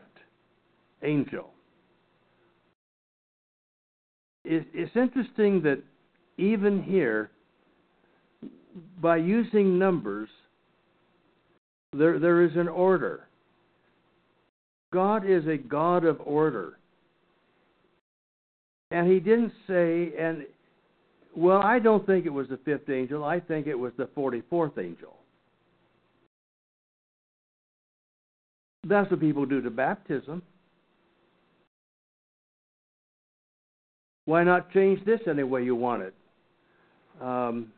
angel. 1.01 1.49
It, 4.43 4.67
it's 4.73 4.93
interesting 4.93 5.61
that 5.61 5.81
even 6.37 6.83
here, 6.83 7.31
by 9.01 9.15
using 9.15 9.79
numbers, 9.79 10.27
there, 11.93 12.19
there 12.19 12.43
is 12.43 12.57
an 12.57 12.67
order. 12.67 13.29
God 14.91 15.23
is 15.25 15.47
a 15.47 15.55
God 15.55 16.03
of 16.03 16.19
order. 16.19 16.77
And 18.91 19.09
he 19.09 19.21
didn't 19.21 19.53
say, 19.65 20.11
and 20.19 20.45
well, 21.37 21.61
I 21.61 21.79
don't 21.79 22.05
think 22.05 22.25
it 22.25 22.33
was 22.33 22.49
the 22.49 22.59
fifth 22.65 22.89
angel. 22.89 23.23
I 23.23 23.39
think 23.39 23.65
it 23.65 23.79
was 23.79 23.93
the 23.95 24.07
44th 24.07 24.77
angel. 24.77 25.15
That's 28.87 29.09
what 29.09 29.19
people 29.19 29.47
do 29.47 29.61
to 29.61 29.71
baptism. 29.71 30.43
Why 34.25 34.43
not 34.43 34.71
change 34.71 35.03
this 35.05 35.19
any 35.27 35.43
way 35.43 35.63
you 35.63 35.75
want 35.75 36.03
it? 36.03 36.13
Um, 37.21 37.71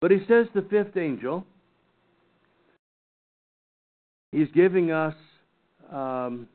but 0.00 0.10
he 0.10 0.18
says 0.28 0.46
the 0.54 0.62
fifth 0.62 0.96
angel. 0.96 1.46
He's 4.30 4.48
giving 4.54 4.90
us. 4.90 5.14
Um, 5.90 6.48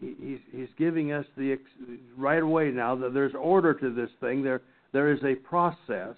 he's, 0.00 0.38
he's 0.52 0.68
giving 0.78 1.12
us 1.12 1.26
the 1.36 1.58
right 2.16 2.42
away 2.42 2.70
now 2.70 2.96
that 2.96 3.14
there's 3.14 3.34
order 3.34 3.74
to 3.74 3.92
this 3.92 4.10
thing. 4.20 4.42
There 4.42 4.62
there 4.92 5.12
is 5.12 5.22
a 5.24 5.34
process. 5.34 6.16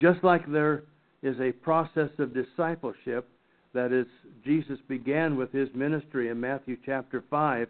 Just 0.00 0.22
like 0.22 0.50
there 0.50 0.84
is 1.22 1.36
a 1.40 1.52
process 1.52 2.10
of 2.18 2.34
discipleship. 2.34 3.28
That 3.74 3.92
is 3.92 4.06
Jesus 4.44 4.78
began 4.88 5.36
with 5.36 5.52
his 5.52 5.68
ministry 5.74 6.30
in 6.30 6.40
Matthew 6.40 6.76
chapter 6.84 7.24
5 7.28 7.68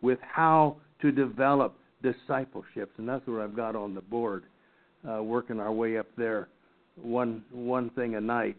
with 0.00 0.18
how 0.22 0.76
to 1.02 1.10
develop 1.10 1.76
discipleships. 2.02 2.92
And 2.98 3.08
that's 3.08 3.26
what 3.26 3.40
I've 3.40 3.56
got 3.56 3.76
on 3.76 3.94
the 3.94 4.00
board 4.00 4.44
uh, 5.08 5.22
working 5.22 5.60
our 5.60 5.72
way 5.72 5.98
up 5.98 6.06
there 6.16 6.48
one 7.00 7.42
one 7.52 7.90
thing 7.90 8.14
a 8.16 8.20
night. 8.20 8.56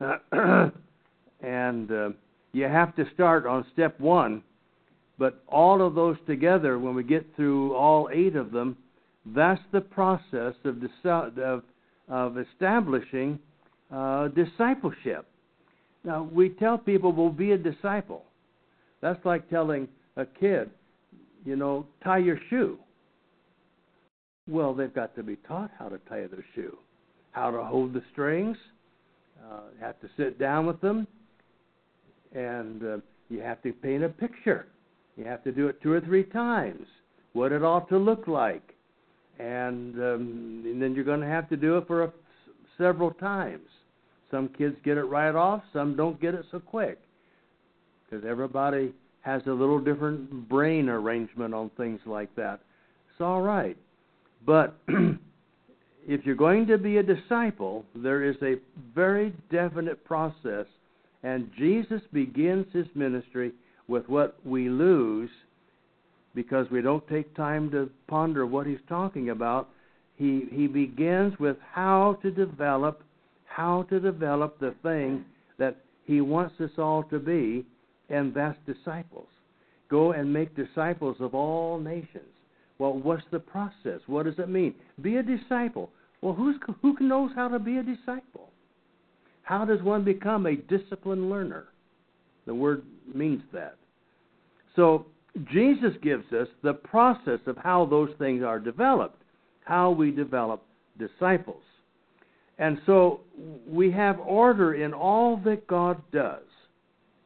And 1.40 1.92
uh, 1.92 2.08
you 2.52 2.64
have 2.64 2.96
to 2.96 3.04
start 3.14 3.46
on 3.46 3.64
step 3.72 3.98
1 4.00 4.42
but 5.18 5.42
all 5.48 5.86
of 5.86 5.94
those 5.94 6.16
together 6.26 6.78
when 6.78 6.94
we 6.94 7.02
get 7.02 7.26
through 7.36 7.74
all 7.74 8.08
8 8.12 8.36
of 8.36 8.50
them 8.50 8.76
that's 9.26 9.60
the 9.72 9.80
process 9.80 10.54
of 10.64 10.82
of, 11.38 11.62
of 12.08 12.38
establishing 12.38 13.38
uh, 13.92 14.28
discipleship. 14.28 15.26
Now, 16.04 16.28
we 16.32 16.50
tell 16.50 16.78
people, 16.78 17.12
well, 17.12 17.30
be 17.30 17.52
a 17.52 17.58
disciple. 17.58 18.24
That's 19.00 19.24
like 19.24 19.48
telling 19.50 19.88
a 20.16 20.26
kid, 20.26 20.70
you 21.44 21.56
know, 21.56 21.86
tie 22.02 22.18
your 22.18 22.38
shoe. 22.50 22.78
Well, 24.48 24.74
they've 24.74 24.94
got 24.94 25.14
to 25.16 25.22
be 25.22 25.36
taught 25.36 25.70
how 25.78 25.88
to 25.88 25.98
tie 26.08 26.26
their 26.26 26.44
shoe, 26.54 26.76
how 27.32 27.50
to 27.50 27.62
hold 27.62 27.92
the 27.92 28.02
strings. 28.12 28.56
Uh, 29.44 29.60
have 29.80 30.00
to 30.00 30.08
sit 30.16 30.38
down 30.38 30.66
with 30.66 30.80
them, 30.80 31.06
and 32.34 32.82
uh, 32.82 32.96
you 33.28 33.38
have 33.40 33.62
to 33.62 33.72
paint 33.72 34.02
a 34.02 34.08
picture. 34.08 34.66
You 35.16 35.24
have 35.24 35.44
to 35.44 35.52
do 35.52 35.68
it 35.68 35.80
two 35.80 35.92
or 35.92 36.00
three 36.00 36.24
times. 36.24 36.86
What 37.34 37.52
it 37.52 37.62
ought 37.62 37.88
to 37.90 37.98
look 37.98 38.26
like, 38.26 38.74
and, 39.38 39.94
um, 39.94 40.62
and 40.64 40.82
then 40.82 40.94
you're 40.94 41.04
going 41.04 41.20
to 41.20 41.26
have 41.26 41.48
to 41.50 41.56
do 41.56 41.78
it 41.78 41.86
for 41.86 42.04
a, 42.04 42.12
several 42.76 43.12
times. 43.12 43.68
Some 44.30 44.48
kids 44.48 44.76
get 44.84 44.98
it 44.98 45.04
right 45.04 45.34
off, 45.34 45.62
some 45.72 45.96
don't 45.96 46.20
get 46.20 46.34
it 46.34 46.44
so 46.50 46.60
quick. 46.60 46.98
Because 48.04 48.24
everybody 48.26 48.92
has 49.22 49.42
a 49.46 49.52
little 49.52 49.78
different 49.78 50.48
brain 50.48 50.88
arrangement 50.88 51.54
on 51.54 51.70
things 51.76 52.00
like 52.06 52.34
that. 52.36 52.60
It's 53.10 53.20
all 53.20 53.42
right. 53.42 53.76
But 54.46 54.78
if 56.08 56.24
you're 56.24 56.34
going 56.34 56.66
to 56.68 56.78
be 56.78 56.98
a 56.98 57.02
disciple, 57.02 57.84
there 57.94 58.24
is 58.24 58.36
a 58.42 58.56
very 58.94 59.34
definite 59.50 60.04
process. 60.04 60.66
And 61.22 61.50
Jesus 61.58 62.00
begins 62.12 62.66
his 62.72 62.86
ministry 62.94 63.52
with 63.88 64.08
what 64.08 64.36
we 64.44 64.68
lose 64.68 65.30
because 66.34 66.70
we 66.70 66.80
don't 66.80 67.06
take 67.08 67.34
time 67.34 67.70
to 67.72 67.90
ponder 68.06 68.46
what 68.46 68.66
he's 68.66 68.78
talking 68.88 69.30
about. 69.30 69.68
He, 70.16 70.44
he 70.52 70.66
begins 70.66 71.38
with 71.38 71.56
how 71.72 72.18
to 72.22 72.30
develop 72.30 73.02
how 73.58 73.82
to 73.90 73.98
develop 73.98 74.56
the 74.60 74.72
thing 74.84 75.24
that 75.58 75.78
He 76.04 76.20
wants 76.20 76.54
us 76.60 76.70
all 76.78 77.02
to 77.10 77.18
be, 77.18 77.66
and 78.08 78.32
that's 78.32 78.56
disciples. 78.66 79.26
Go 79.90 80.12
and 80.12 80.32
make 80.32 80.54
disciples 80.54 81.16
of 81.18 81.34
all 81.34 81.80
nations. 81.80 82.30
Well, 82.78 82.92
what's 82.92 83.24
the 83.32 83.40
process? 83.40 83.98
What 84.06 84.26
does 84.26 84.38
it 84.38 84.48
mean? 84.48 84.76
Be 85.02 85.16
a 85.16 85.24
disciple. 85.24 85.90
Well, 86.22 86.34
who's, 86.34 86.54
who 86.82 86.96
knows 87.00 87.32
how 87.34 87.48
to 87.48 87.58
be 87.58 87.78
a 87.78 87.82
disciple? 87.82 88.50
How 89.42 89.64
does 89.64 89.82
one 89.82 90.04
become 90.04 90.46
a 90.46 90.54
disciplined 90.54 91.28
learner? 91.28 91.64
The 92.46 92.54
word 92.54 92.84
means 93.12 93.42
that. 93.52 93.74
So, 94.76 95.06
Jesus 95.52 95.94
gives 96.00 96.32
us 96.32 96.46
the 96.62 96.74
process 96.74 97.40
of 97.46 97.56
how 97.56 97.86
those 97.86 98.10
things 98.20 98.44
are 98.44 98.60
developed, 98.60 99.20
how 99.64 99.90
we 99.90 100.12
develop 100.12 100.62
disciples. 100.96 101.62
And 102.58 102.78
so 102.86 103.20
we 103.68 103.90
have 103.92 104.18
order 104.18 104.74
in 104.74 104.92
all 104.92 105.36
that 105.44 105.66
God 105.66 106.02
does. 106.12 106.42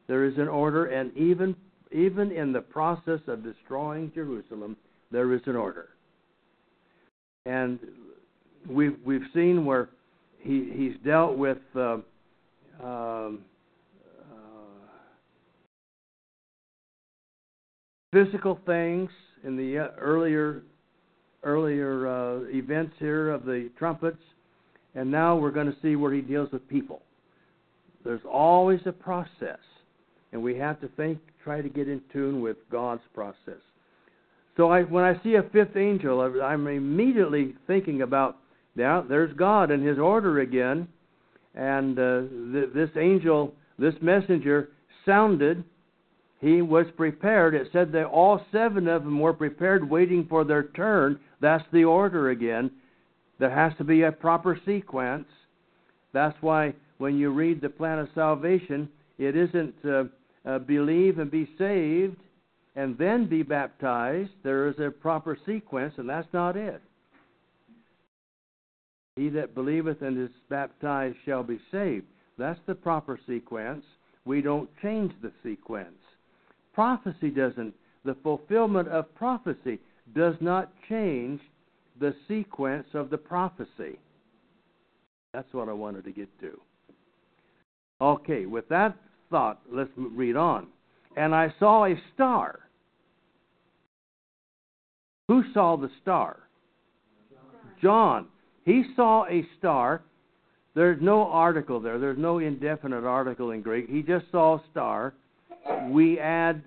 There 0.07 0.25
is 0.25 0.37
an 0.37 0.47
order, 0.47 0.85
and 0.87 1.15
even 1.17 1.55
even 1.91 2.31
in 2.31 2.51
the 2.51 2.61
process 2.61 3.19
of 3.27 3.43
destroying 3.43 4.11
Jerusalem, 4.13 4.75
there 5.11 5.31
is 5.33 5.41
an 5.45 5.55
order. 5.55 5.89
And 7.45 7.79
we've 8.69 8.97
we've 9.05 9.25
seen 9.33 9.65
where 9.65 9.89
he 10.39 10.69
he's 10.73 10.93
dealt 11.05 11.37
with 11.37 11.59
uh, 11.75 11.97
um, 12.83 13.39
uh, 14.31 14.89
physical 18.11 18.59
things 18.65 19.09
in 19.43 19.55
the 19.55 19.79
uh, 19.79 19.87
earlier 19.99 20.63
earlier 21.43 22.07
uh, 22.07 22.39
events 22.49 22.93
here 22.99 23.29
of 23.29 23.45
the 23.45 23.69
trumpets, 23.77 24.21
and 24.95 25.09
now 25.09 25.35
we're 25.35 25.51
going 25.51 25.71
to 25.71 25.77
see 25.81 25.95
where 25.95 26.13
he 26.13 26.21
deals 26.21 26.51
with 26.51 26.67
people. 26.67 27.01
There's 28.03 28.21
always 28.29 28.81
a 28.85 28.91
process, 28.91 29.59
and 30.31 30.43
we 30.43 30.57
have 30.57 30.79
to 30.81 30.87
think, 30.89 31.19
try 31.43 31.61
to 31.61 31.69
get 31.69 31.87
in 31.87 32.01
tune 32.11 32.41
with 32.41 32.57
God's 32.71 33.01
process. 33.13 33.61
So 34.55 34.69
I, 34.69 34.83
when 34.83 35.03
I 35.03 35.21
see 35.23 35.35
a 35.35 35.43
fifth 35.43 35.75
angel, 35.75 36.21
I'm 36.41 36.67
immediately 36.67 37.55
thinking 37.65 38.01
about, 38.01 38.37
yeah, 38.75 39.01
there's 39.07 39.33
God 39.33 39.71
and 39.71 39.85
His 39.85 39.97
order 39.97 40.41
again, 40.41 40.87
and 41.55 41.97
uh, 41.97 42.21
th- 42.51 42.73
this 42.73 42.89
angel, 42.97 43.53
this 43.79 43.95
messenger, 44.01 44.69
sounded. 45.05 45.63
He 46.39 46.61
was 46.61 46.85
prepared. 46.97 47.55
It 47.55 47.69
said 47.71 47.91
that 47.93 48.05
all 48.05 48.41
seven 48.51 48.87
of 48.87 49.03
them 49.03 49.19
were 49.19 49.33
prepared, 49.33 49.89
waiting 49.89 50.25
for 50.29 50.43
their 50.43 50.63
turn. 50.63 51.19
That's 51.39 51.63
the 51.71 51.85
order 51.85 52.29
again. 52.29 52.69
There 53.39 53.49
has 53.49 53.73
to 53.77 53.83
be 53.83 54.03
a 54.03 54.11
proper 54.11 54.59
sequence. 54.65 55.27
That's 56.13 56.37
why 56.41 56.73
when 56.97 57.17
you 57.17 57.31
read 57.31 57.61
the 57.61 57.69
plan 57.69 57.99
of 57.99 58.09
salvation, 58.13 58.89
it 59.17 59.35
isn't 59.35 59.75
uh, 59.85 60.03
uh, 60.45 60.59
believe 60.59 61.19
and 61.19 61.31
be 61.31 61.49
saved 61.57 62.17
and 62.75 62.97
then 62.97 63.27
be 63.27 63.43
baptized. 63.43 64.31
There 64.43 64.67
is 64.67 64.75
a 64.79 64.89
proper 64.89 65.37
sequence, 65.45 65.93
and 65.97 66.09
that's 66.09 66.27
not 66.33 66.55
it. 66.55 66.81
He 69.15 69.29
that 69.29 69.53
believeth 69.53 70.01
and 70.01 70.17
is 70.17 70.35
baptized 70.49 71.17
shall 71.25 71.43
be 71.43 71.59
saved. 71.71 72.05
That's 72.37 72.59
the 72.65 72.73
proper 72.73 73.19
sequence. 73.27 73.85
We 74.25 74.41
don't 74.41 74.69
change 74.81 75.13
the 75.21 75.31
sequence. 75.43 75.97
Prophecy 76.73 77.29
doesn't, 77.29 77.75
the 78.03 78.15
fulfillment 78.23 78.87
of 78.87 79.13
prophecy 79.13 79.79
does 80.15 80.35
not 80.39 80.71
change 80.89 81.39
the 81.99 82.15
sequence 82.27 82.87
of 82.93 83.09
the 83.09 83.17
prophecy. 83.17 83.99
That's 85.33 85.51
what 85.53 85.69
I 85.69 85.73
wanted 85.73 86.05
to 86.05 86.11
get 86.11 86.29
to. 86.41 86.59
Okay, 88.01 88.45
with 88.45 88.67
that 88.69 88.95
thought, 89.29 89.61
let's 89.71 89.89
read 89.95 90.35
on. 90.35 90.67
And 91.15 91.33
I 91.33 91.53
saw 91.59 91.85
a 91.85 91.95
star. 92.13 92.59
Who 95.27 95.43
saw 95.53 95.77
the 95.77 95.89
star? 96.01 96.39
John. 97.81 98.27
He 98.65 98.83
saw 98.95 99.25
a 99.25 99.45
star. 99.57 100.03
There's 100.75 101.01
no 101.01 101.27
article 101.27 101.79
there. 101.79 101.99
There's 101.99 102.17
no 102.17 102.39
indefinite 102.39 103.03
article 103.03 103.51
in 103.51 103.61
Greek. 103.61 103.89
He 103.89 104.01
just 104.01 104.25
saw 104.31 104.55
a 104.55 104.63
star. 104.71 105.13
We 105.89 106.19
add 106.19 106.63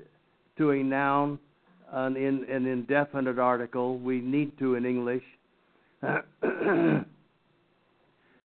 to 0.59 0.71
a 0.71 0.83
noun 0.83 1.39
an, 1.93 2.17
in, 2.17 2.45
an 2.51 2.67
indefinite 2.67 3.39
article. 3.39 3.99
We 3.99 4.21
need 4.21 4.59
to 4.59 4.75
in 4.75 4.85
English. 4.85 5.23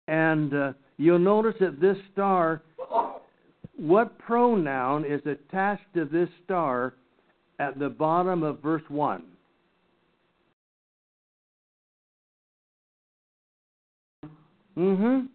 and 0.08 0.54
uh, 0.54 0.72
you'll 0.96 1.18
notice 1.18 1.54
that 1.60 1.80
this 1.80 1.96
star, 2.12 2.62
what 3.76 4.18
pronoun 4.18 5.04
is 5.04 5.20
attached 5.26 5.86
to 5.94 6.04
this 6.04 6.28
star 6.44 6.94
at 7.58 7.78
the 7.78 7.88
bottom 7.88 8.42
of 8.42 8.60
verse 8.60 8.82
1? 8.88 9.22
Mm-hmm. 14.78 15.26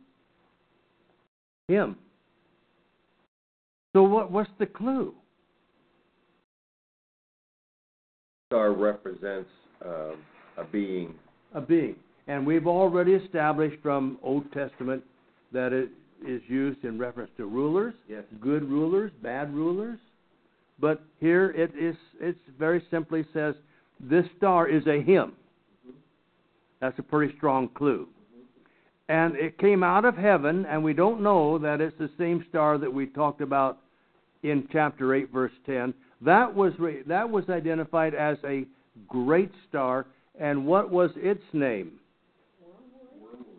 Him. 1.67 1.97
So 3.93 4.03
what 4.03 4.31
what's 4.31 4.49
the 4.57 4.65
clue? 4.65 5.13
Star 8.53 8.71
represents 8.71 9.49
uh, 9.83 10.11
a 10.57 10.63
being. 10.71 11.15
A 11.55 11.61
being. 11.61 11.95
And 12.27 12.45
we've 12.45 12.67
already 12.67 13.13
established 13.13 13.81
from 13.81 14.19
Old 14.21 14.51
Testament 14.51 15.03
that 15.51 15.73
it 15.73 15.89
is 16.23 16.39
used 16.47 16.83
in 16.85 16.99
reference 16.99 17.31
to 17.37 17.47
rulers, 17.47 17.95
yes. 18.07 18.23
good 18.39 18.69
rulers, 18.69 19.11
bad 19.23 19.51
rulers. 19.53 19.97
But 20.79 21.01
here 21.19 21.51
it 21.51 21.71
is 21.75 21.95
it 22.21 22.35
very 22.59 22.83
simply 22.91 23.25
says 23.33 23.55
this 23.99 24.25
star 24.37 24.67
is 24.67 24.85
a 24.85 25.01
him. 25.01 25.33
That's 26.79 26.97
a 26.99 27.03
pretty 27.03 27.35
strong 27.37 27.69
clue 27.69 28.07
and 29.09 29.35
it 29.35 29.57
came 29.57 29.83
out 29.83 30.05
of 30.05 30.15
heaven, 30.15 30.65
and 30.65 30.83
we 30.83 30.93
don't 30.93 31.21
know 31.21 31.57
that 31.57 31.81
it's 31.81 31.97
the 31.97 32.09
same 32.17 32.45
star 32.49 32.77
that 32.77 32.91
we 32.91 33.05
talked 33.05 33.41
about 33.41 33.79
in 34.43 34.67
chapter 34.71 35.13
8, 35.13 35.31
verse 35.31 35.51
10. 35.65 35.93
That 36.25 36.53
was, 36.53 36.73
that 37.07 37.29
was 37.29 37.49
identified 37.49 38.13
as 38.13 38.37
a 38.45 38.65
great 39.07 39.51
star, 39.69 40.05
and 40.39 40.65
what 40.65 40.89
was 40.89 41.11
its 41.15 41.43
name? 41.53 41.93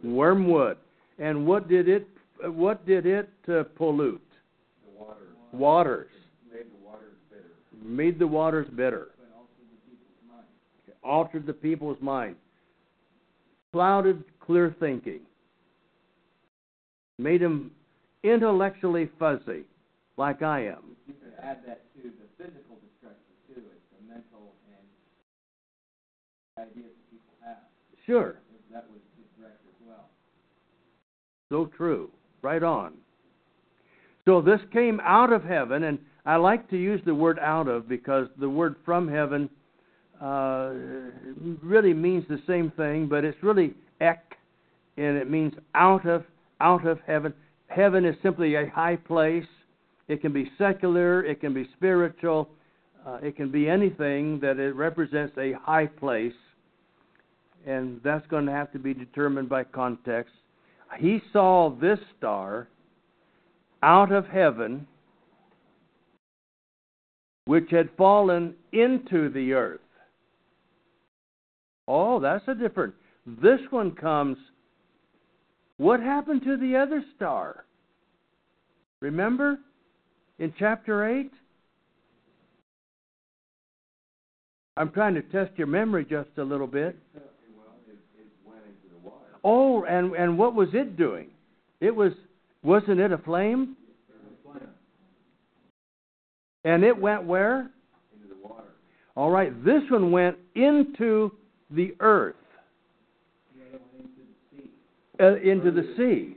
Wormwood. 0.02 0.16
Wormwood. 0.16 0.76
And 1.18 1.46
what 1.46 1.68
did 1.68 1.88
it, 1.88 2.08
what 2.42 2.86
did 2.86 3.06
it 3.06 3.30
uh, 3.48 3.64
pollute? 3.76 4.20
The 4.84 5.00
waters. 5.00 5.28
Waters. 5.52 6.10
Made 6.50 6.66
the 6.70 6.86
waters 6.86 7.14
bitter. 7.30 7.84
Made 7.84 8.18
the 8.18 8.26
waters 8.26 8.68
bitter. 8.74 9.08
Altered 11.02 11.46
the 11.46 11.52
people's 11.52 12.00
mind. 12.00 12.36
Clouded 13.72 14.24
clear 14.40 14.74
thinking 14.80 15.20
made 17.18 17.40
him 17.40 17.70
intellectually 18.22 19.08
fuzzy, 19.18 19.64
like 20.16 20.42
I 20.42 20.66
am. 20.66 20.96
You 21.06 21.14
could 21.14 21.34
add 21.42 21.58
that 21.66 21.82
to 21.96 22.02
the 22.02 22.26
physical 22.36 22.76
destruction 22.82 23.34
too. 23.46 23.62
It's 23.62 23.88
the 23.94 24.02
mental 24.08 24.54
and 24.68 24.86
ideas 26.58 26.86
that 26.86 27.10
people 27.10 27.34
have. 27.44 27.56
Sure. 28.06 28.36
That 28.72 28.86
was 28.90 29.00
direct 29.38 29.60
as 29.66 29.86
well. 29.86 30.08
So 31.50 31.70
true. 31.76 32.10
Right 32.42 32.62
on. 32.62 32.94
So 34.24 34.40
this 34.40 34.60
came 34.72 35.00
out 35.00 35.32
of 35.32 35.44
heaven, 35.44 35.84
and 35.84 35.98
I 36.24 36.36
like 36.36 36.68
to 36.70 36.76
use 36.76 37.00
the 37.04 37.14
word 37.14 37.38
out 37.38 37.68
of 37.68 37.88
because 37.88 38.28
the 38.38 38.48
word 38.48 38.76
from 38.84 39.08
heaven 39.08 39.50
uh, 40.20 40.72
really 41.62 41.92
means 41.92 42.24
the 42.28 42.40
same 42.46 42.70
thing, 42.76 43.06
but 43.08 43.24
it's 43.24 43.36
really 43.42 43.74
ek, 44.00 44.36
and 44.96 45.16
it 45.16 45.30
means 45.30 45.52
out 45.74 46.06
of 46.06 46.24
out 46.60 46.86
of 46.86 46.98
heaven. 47.06 47.34
Heaven 47.66 48.04
is 48.04 48.14
simply 48.22 48.54
a 48.54 48.68
high 48.70 48.96
place. 48.96 49.44
It 50.08 50.20
can 50.20 50.32
be 50.32 50.50
secular, 50.56 51.24
it 51.24 51.40
can 51.40 51.52
be 51.52 51.68
spiritual, 51.76 52.48
uh, 53.06 53.18
it 53.22 53.36
can 53.36 53.50
be 53.50 53.68
anything 53.68 54.38
that 54.40 54.58
it 54.58 54.74
represents 54.74 55.36
a 55.36 55.52
high 55.52 55.86
place, 55.86 56.32
and 57.66 58.00
that's 58.04 58.26
going 58.28 58.46
to 58.46 58.52
have 58.52 58.72
to 58.72 58.78
be 58.78 58.94
determined 58.94 59.48
by 59.48 59.64
context. 59.64 60.34
He 60.98 61.20
saw 61.32 61.70
this 61.70 61.98
star 62.18 62.68
out 63.82 64.12
of 64.12 64.26
heaven, 64.26 64.86
which 67.46 67.70
had 67.70 67.90
fallen 67.96 68.54
into 68.72 69.28
the 69.30 69.52
earth. 69.52 69.80
Oh, 71.86 72.20
that's 72.20 72.46
a 72.48 72.54
different. 72.54 72.94
This 73.26 73.60
one 73.70 73.92
comes 73.92 74.38
what 75.76 76.00
happened 76.00 76.42
to 76.44 76.56
the 76.56 76.76
other 76.76 77.02
star? 77.16 77.64
Remember 79.00 79.58
in 80.38 80.52
chapter 80.58 81.04
8? 81.04 81.30
I'm 84.76 84.90
trying 84.90 85.14
to 85.14 85.22
test 85.22 85.52
your 85.56 85.66
memory 85.66 86.04
just 86.04 86.30
a 86.38 86.42
little 86.42 86.66
bit. 86.66 86.96
Oh, 89.44 89.84
and 89.84 90.14
and 90.14 90.38
what 90.38 90.54
was 90.54 90.68
it 90.72 90.96
doing? 90.96 91.28
It 91.80 91.94
was 91.94 92.12
wasn't 92.62 92.98
it 92.98 93.12
a 93.12 93.18
flame? 93.18 93.76
And 96.66 96.82
it 96.82 96.98
went 96.98 97.24
where? 97.24 97.70
Into 98.14 98.34
the 98.34 98.48
water. 98.48 98.70
All 99.16 99.30
right, 99.30 99.52
this 99.66 99.82
one 99.90 100.10
went 100.10 100.38
into 100.54 101.30
the 101.70 101.94
earth 102.00 102.36
uh, 105.20 105.36
into 105.36 105.70
the 105.70 105.94
sea. 105.96 106.36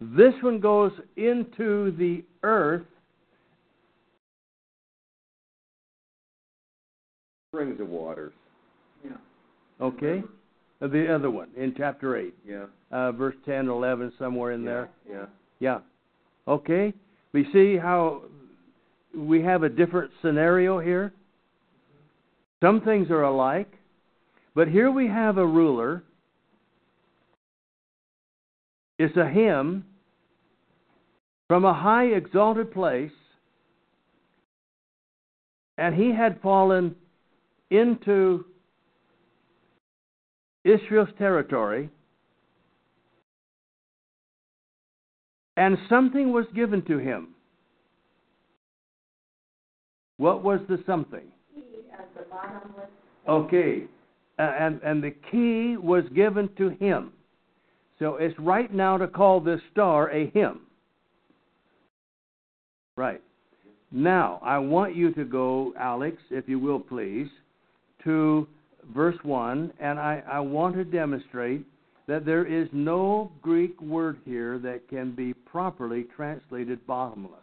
This 0.00 0.34
one 0.42 0.60
goes 0.60 0.92
into 1.16 1.92
the 1.96 2.24
earth. 2.42 2.82
Springs 7.50 7.80
of 7.80 7.88
waters. 7.88 8.32
Yeah. 9.04 9.12
Okay. 9.80 10.22
Uh, 10.82 10.88
the 10.88 11.12
other 11.14 11.30
one 11.30 11.48
in 11.56 11.74
chapter 11.76 12.16
8. 12.16 12.34
Yeah. 12.46 12.64
Uh, 12.90 13.12
verse 13.12 13.36
10, 13.46 13.68
11, 13.68 14.12
somewhere 14.18 14.52
in 14.52 14.62
yeah. 14.62 14.70
there. 14.70 14.90
Yeah. 15.10 15.26
Yeah. 15.60 15.78
Okay. 16.48 16.92
We 17.32 17.46
see 17.52 17.76
how 17.76 18.22
we 19.16 19.42
have 19.42 19.62
a 19.62 19.68
different 19.68 20.10
scenario 20.22 20.78
here. 20.80 21.12
Some 22.62 22.80
things 22.80 23.10
are 23.10 23.22
alike, 23.22 23.70
but 24.54 24.68
here 24.68 24.90
we 24.90 25.06
have 25.08 25.38
a 25.38 25.46
ruler 25.46 26.02
it's 28.98 29.16
a 29.16 29.28
him 29.28 29.84
from 31.48 31.64
a 31.64 31.74
high 31.74 32.06
exalted 32.06 32.72
place, 32.72 33.10
and 35.76 35.94
he 35.94 36.12
had 36.12 36.40
fallen 36.40 36.94
into 37.70 38.44
Israel's 40.64 41.10
territory, 41.18 41.90
and 45.56 45.76
something 45.88 46.32
was 46.32 46.46
given 46.54 46.82
to 46.86 46.98
him. 46.98 47.28
What 50.16 50.42
was 50.42 50.60
the 50.68 50.82
something? 50.86 51.26
Okay, 53.28 53.84
uh, 54.38 54.42
and 54.42 54.80
and 54.82 55.02
the 55.02 55.14
key 55.30 55.76
was 55.76 56.04
given 56.14 56.48
to 56.56 56.70
him. 56.70 57.12
So 57.98 58.16
it's 58.16 58.38
right 58.38 58.72
now 58.72 58.96
to 58.96 59.06
call 59.06 59.40
this 59.40 59.60
star 59.72 60.10
a 60.10 60.30
him. 60.30 60.60
Right. 62.96 63.22
Now, 63.92 64.40
I 64.42 64.58
want 64.58 64.96
you 64.96 65.12
to 65.14 65.24
go, 65.24 65.72
Alex, 65.78 66.16
if 66.30 66.48
you 66.48 66.58
will 66.58 66.80
please, 66.80 67.28
to 68.02 68.48
verse 68.92 69.16
1, 69.22 69.72
and 69.80 69.98
I, 69.98 70.22
I 70.30 70.40
want 70.40 70.74
to 70.76 70.84
demonstrate 70.84 71.64
that 72.06 72.26
there 72.26 72.44
is 72.44 72.68
no 72.72 73.32
Greek 73.40 73.80
word 73.80 74.18
here 74.24 74.58
that 74.58 74.88
can 74.88 75.12
be 75.12 75.32
properly 75.32 76.06
translated 76.16 76.86
bottomless. 76.86 77.40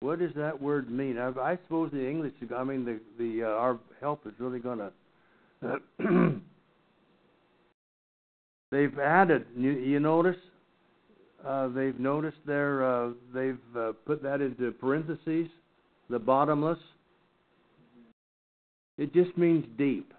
What 0.00 0.20
does 0.20 0.32
that 0.36 0.60
word 0.60 0.90
mean? 0.90 1.18
I, 1.18 1.28
I 1.38 1.58
suppose 1.64 1.90
the 1.92 2.08
English, 2.08 2.32
I 2.56 2.64
mean, 2.64 2.84
the 2.84 3.00
the 3.18 3.44
uh, 3.44 3.48
our 3.48 3.78
help 4.00 4.26
is 4.26 4.32
really 4.38 4.60
going 4.60 4.78
to. 4.78 4.90
they've 8.70 8.98
added. 8.98 9.46
You, 9.56 9.72
you 9.72 10.00
notice? 10.00 10.36
Uh, 11.46 11.68
they've 11.68 11.98
noticed 11.98 12.38
there. 12.46 12.84
Uh, 12.84 13.10
they've 13.32 13.58
uh, 13.76 13.92
put 14.06 14.22
that 14.22 14.40
into 14.40 14.72
parentheses. 14.72 15.48
The 16.10 16.18
bottomless. 16.18 16.78
It 18.96 19.12
just 19.14 19.36
means 19.38 19.64
deep. 19.76 20.12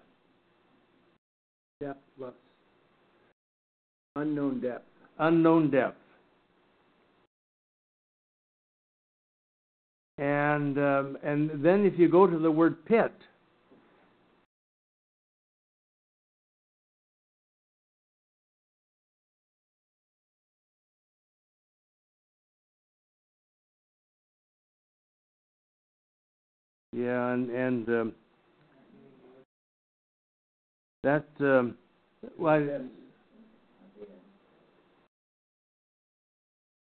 Depthless. 1.80 2.34
Unknown 4.16 4.60
depth. 4.60 4.86
Unknown 5.18 5.70
depth. 5.70 5.96
And 10.18 10.78
um, 10.78 11.18
and 11.22 11.64
then 11.64 11.84
if 11.84 11.98
you 11.98 12.08
go 12.08 12.26
to 12.26 12.38
the 12.38 12.50
word 12.50 12.84
pit, 12.84 13.12
yeah, 27.02 27.32
and 27.32 27.50
and 27.50 27.88
um, 27.88 28.12
that 31.02 31.26
um, 31.40 31.76
well, 32.38 32.80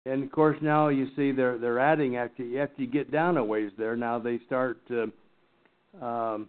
and 0.07 0.25
of 0.25 0.33
course 0.33 0.57
now 0.61 0.89
you 0.89 1.07
see 1.17 1.33
they're 1.33 1.59
they're 1.59 1.79
adding 1.79 2.17
after 2.17 2.43
you 2.43 2.61
after 2.61 2.83
you 2.83 2.89
get 2.89 3.11
down 3.11 3.37
a 3.37 3.45
ways 3.45 3.71
there. 3.79 3.97
Now 3.97 4.19
they 4.19 4.41
start 4.47 4.79
uh, 4.91 6.05
um, 6.05 6.49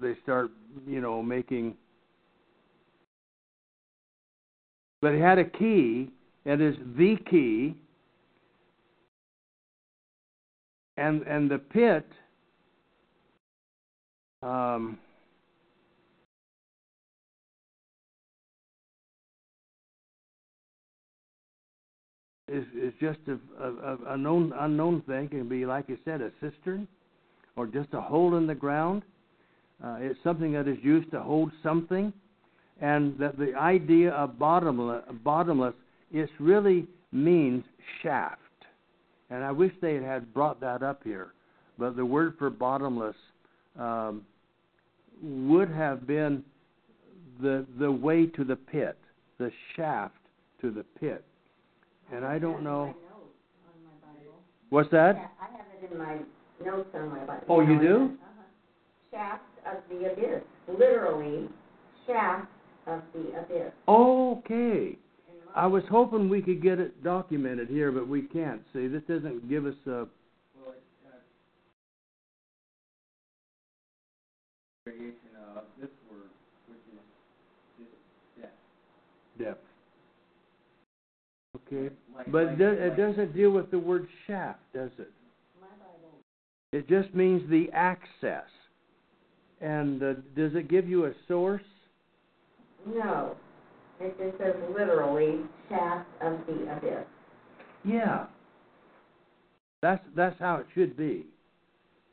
they 0.00 0.14
start 0.22 0.50
you 0.86 1.00
know 1.00 1.22
making 1.22 1.74
but 5.02 5.12
it 5.12 5.20
had 5.20 5.38
a 5.38 5.44
key 5.44 6.08
and 6.46 6.62
is 6.62 6.76
the 6.96 7.16
key 7.30 7.74
and 10.96 11.22
and 11.22 11.50
the 11.50 11.58
pit 11.58 12.06
um, 14.42 14.98
is 22.48 22.64
is 22.80 22.92
just 23.00 23.18
a, 23.28 23.64
a, 23.64 24.14
a 24.14 24.16
known 24.16 24.52
unknown 24.58 25.02
thing. 25.02 25.24
It 25.24 25.30
can 25.30 25.48
be 25.48 25.66
like 25.66 25.88
you 25.88 25.98
said, 26.04 26.20
a 26.20 26.30
cistern, 26.40 26.86
or 27.56 27.66
just 27.66 27.88
a 27.92 28.00
hole 28.00 28.36
in 28.36 28.46
the 28.46 28.54
ground. 28.54 29.02
Uh, 29.82 29.96
it's 30.00 30.18
something 30.22 30.52
that 30.52 30.68
is 30.68 30.78
used 30.82 31.10
to 31.10 31.20
hold 31.20 31.50
something, 31.62 32.12
and 32.80 33.18
that 33.18 33.36
the 33.38 33.54
idea 33.54 34.12
of 34.12 34.38
bottomless, 34.38 35.02
bottomless, 35.24 35.74
it 36.12 36.30
really 36.38 36.86
means 37.10 37.64
shaft. 38.02 38.40
And 39.30 39.42
I 39.42 39.50
wish 39.52 39.72
they 39.80 39.94
had 39.94 40.32
brought 40.34 40.60
that 40.60 40.82
up 40.82 41.02
here, 41.02 41.32
but 41.78 41.96
the 41.96 42.04
word 42.04 42.34
for 42.38 42.50
bottomless 42.50 43.16
um, 43.78 44.22
would 45.22 45.70
have 45.70 46.06
been 46.06 46.44
the 47.40 47.66
the 47.78 47.90
way 47.90 48.26
to 48.26 48.44
the 48.44 48.56
pit, 48.56 48.98
the 49.38 49.50
shaft 49.74 50.14
to 50.60 50.70
the 50.70 50.84
pit. 51.00 51.24
And 52.12 52.24
I 52.24 52.38
don't 52.38 52.62
know. 52.62 52.94
What's 54.70 54.90
that? 54.90 55.16
I 55.40 55.46
have 55.56 55.66
it 55.82 55.92
in 55.92 55.98
my 55.98 56.18
notes 56.64 56.88
on 56.94 57.08
my 57.08 57.24
Bible. 57.24 57.44
Oh, 57.48 57.60
you 57.60 57.80
do? 57.80 57.96
Uh-huh. 58.04 58.42
Shaft 59.10 59.42
of 59.66 59.82
the 59.88 60.12
abyss. 60.12 60.42
Literally, 60.68 61.48
shaft 62.06 62.48
of 62.86 63.02
the 63.14 63.38
abyss. 63.38 63.72
Okay. 63.88 64.98
I 65.54 65.66
was 65.66 65.84
hoping 65.88 66.28
we 66.28 66.42
could 66.42 66.60
get 66.62 66.80
it 66.80 67.02
documented 67.04 67.68
here, 67.68 67.92
but 67.92 68.08
we 68.08 68.22
can't. 68.22 68.60
See, 68.72 68.88
this 68.88 69.02
doesn't 69.08 69.48
give 69.48 69.66
us 69.66 69.74
a. 69.86 70.06
Of 75.56 75.64
this 75.80 75.88
word, 76.10 76.28
which 76.68 76.78
is 77.80 77.86
depth. 78.40 78.52
depth. 79.38 79.64
Okay. 81.72 81.94
Like, 82.16 82.30
But 82.30 82.44
like, 82.46 82.54
it 82.54 82.58
does- 82.58 82.78
it 82.78 82.88
like- 82.88 82.96
doesn't 82.96 83.32
deal 83.34 83.50
with 83.52 83.70
the 83.70 83.78
word 83.78 84.08
shaft, 84.26 84.60
does 84.72 84.90
it? 84.98 85.10
It 86.72 86.88
just 86.88 87.14
means 87.14 87.48
the 87.48 87.70
access. 87.72 88.48
And 89.60 90.02
uh, 90.02 90.14
does 90.34 90.54
it 90.56 90.66
give 90.68 90.88
you 90.88 91.04
a 91.06 91.14
source? 91.28 91.62
No. 92.84 93.36
It 94.04 94.18
just 94.18 94.36
says 94.38 94.54
literally, 94.76 95.40
shaft 95.70 96.06
of 96.20 96.38
the 96.46 96.76
abyss. 96.76 97.06
Yeah. 97.84 98.26
That's 99.80 100.04
that's 100.14 100.38
how 100.38 100.56
it 100.56 100.66
should 100.74 100.94
be. 100.94 101.24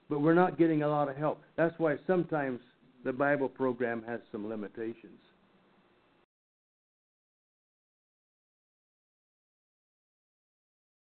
But 0.09 0.21
we're 0.21 0.33
not 0.33 0.57
getting 0.57 0.83
a 0.83 0.87
lot 0.87 1.09
of 1.09 1.17
help. 1.17 1.41
That's 1.57 1.77
why 1.79 1.97
sometimes 2.07 2.61
the 3.03 3.11
Bible 3.11 3.49
program 3.49 4.03
has 4.07 4.21
some 4.31 4.47
limitations. 4.47 5.19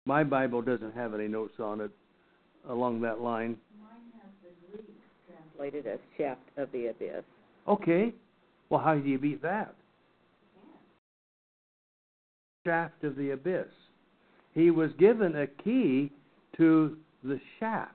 My 0.07 0.23
Bible 0.23 0.63
doesn't 0.63 0.95
have 0.95 1.13
any 1.13 1.27
notes 1.27 1.59
on 1.59 1.79
it 1.79 1.91
along 2.67 3.01
that 3.01 3.21
line. 3.21 3.55
Mine 3.79 3.89
has 4.19 4.31
the 4.41 4.77
Greek 4.77 4.89
translated 5.27 5.85
as 5.85 5.99
shaft 6.17 6.41
of 6.57 6.71
the 6.71 6.87
abyss. 6.87 7.23
Okay. 7.67 8.13
Well, 8.71 8.81
how 8.81 8.95
do 8.95 9.07
you 9.07 9.19
beat 9.19 9.43
that? 9.43 9.75
Shaft 12.65 13.03
of 13.03 13.15
the 13.15 13.31
abyss. 13.31 13.67
He 14.53 14.69
was 14.69 14.91
given 14.99 15.35
a 15.35 15.47
key 15.47 16.11
to 16.57 16.97
the 17.23 17.39
shaft, 17.59 17.91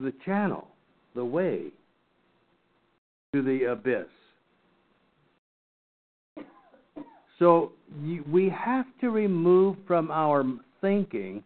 the 0.00 0.12
channel, 0.24 0.68
the 1.14 1.24
way 1.24 1.66
to 3.32 3.42
the 3.42 3.64
abyss. 3.64 4.06
So 7.38 7.72
we 8.30 8.48
have 8.48 8.86
to 9.00 9.10
remove 9.10 9.76
from 9.86 10.10
our 10.10 10.44
thinking 10.80 11.44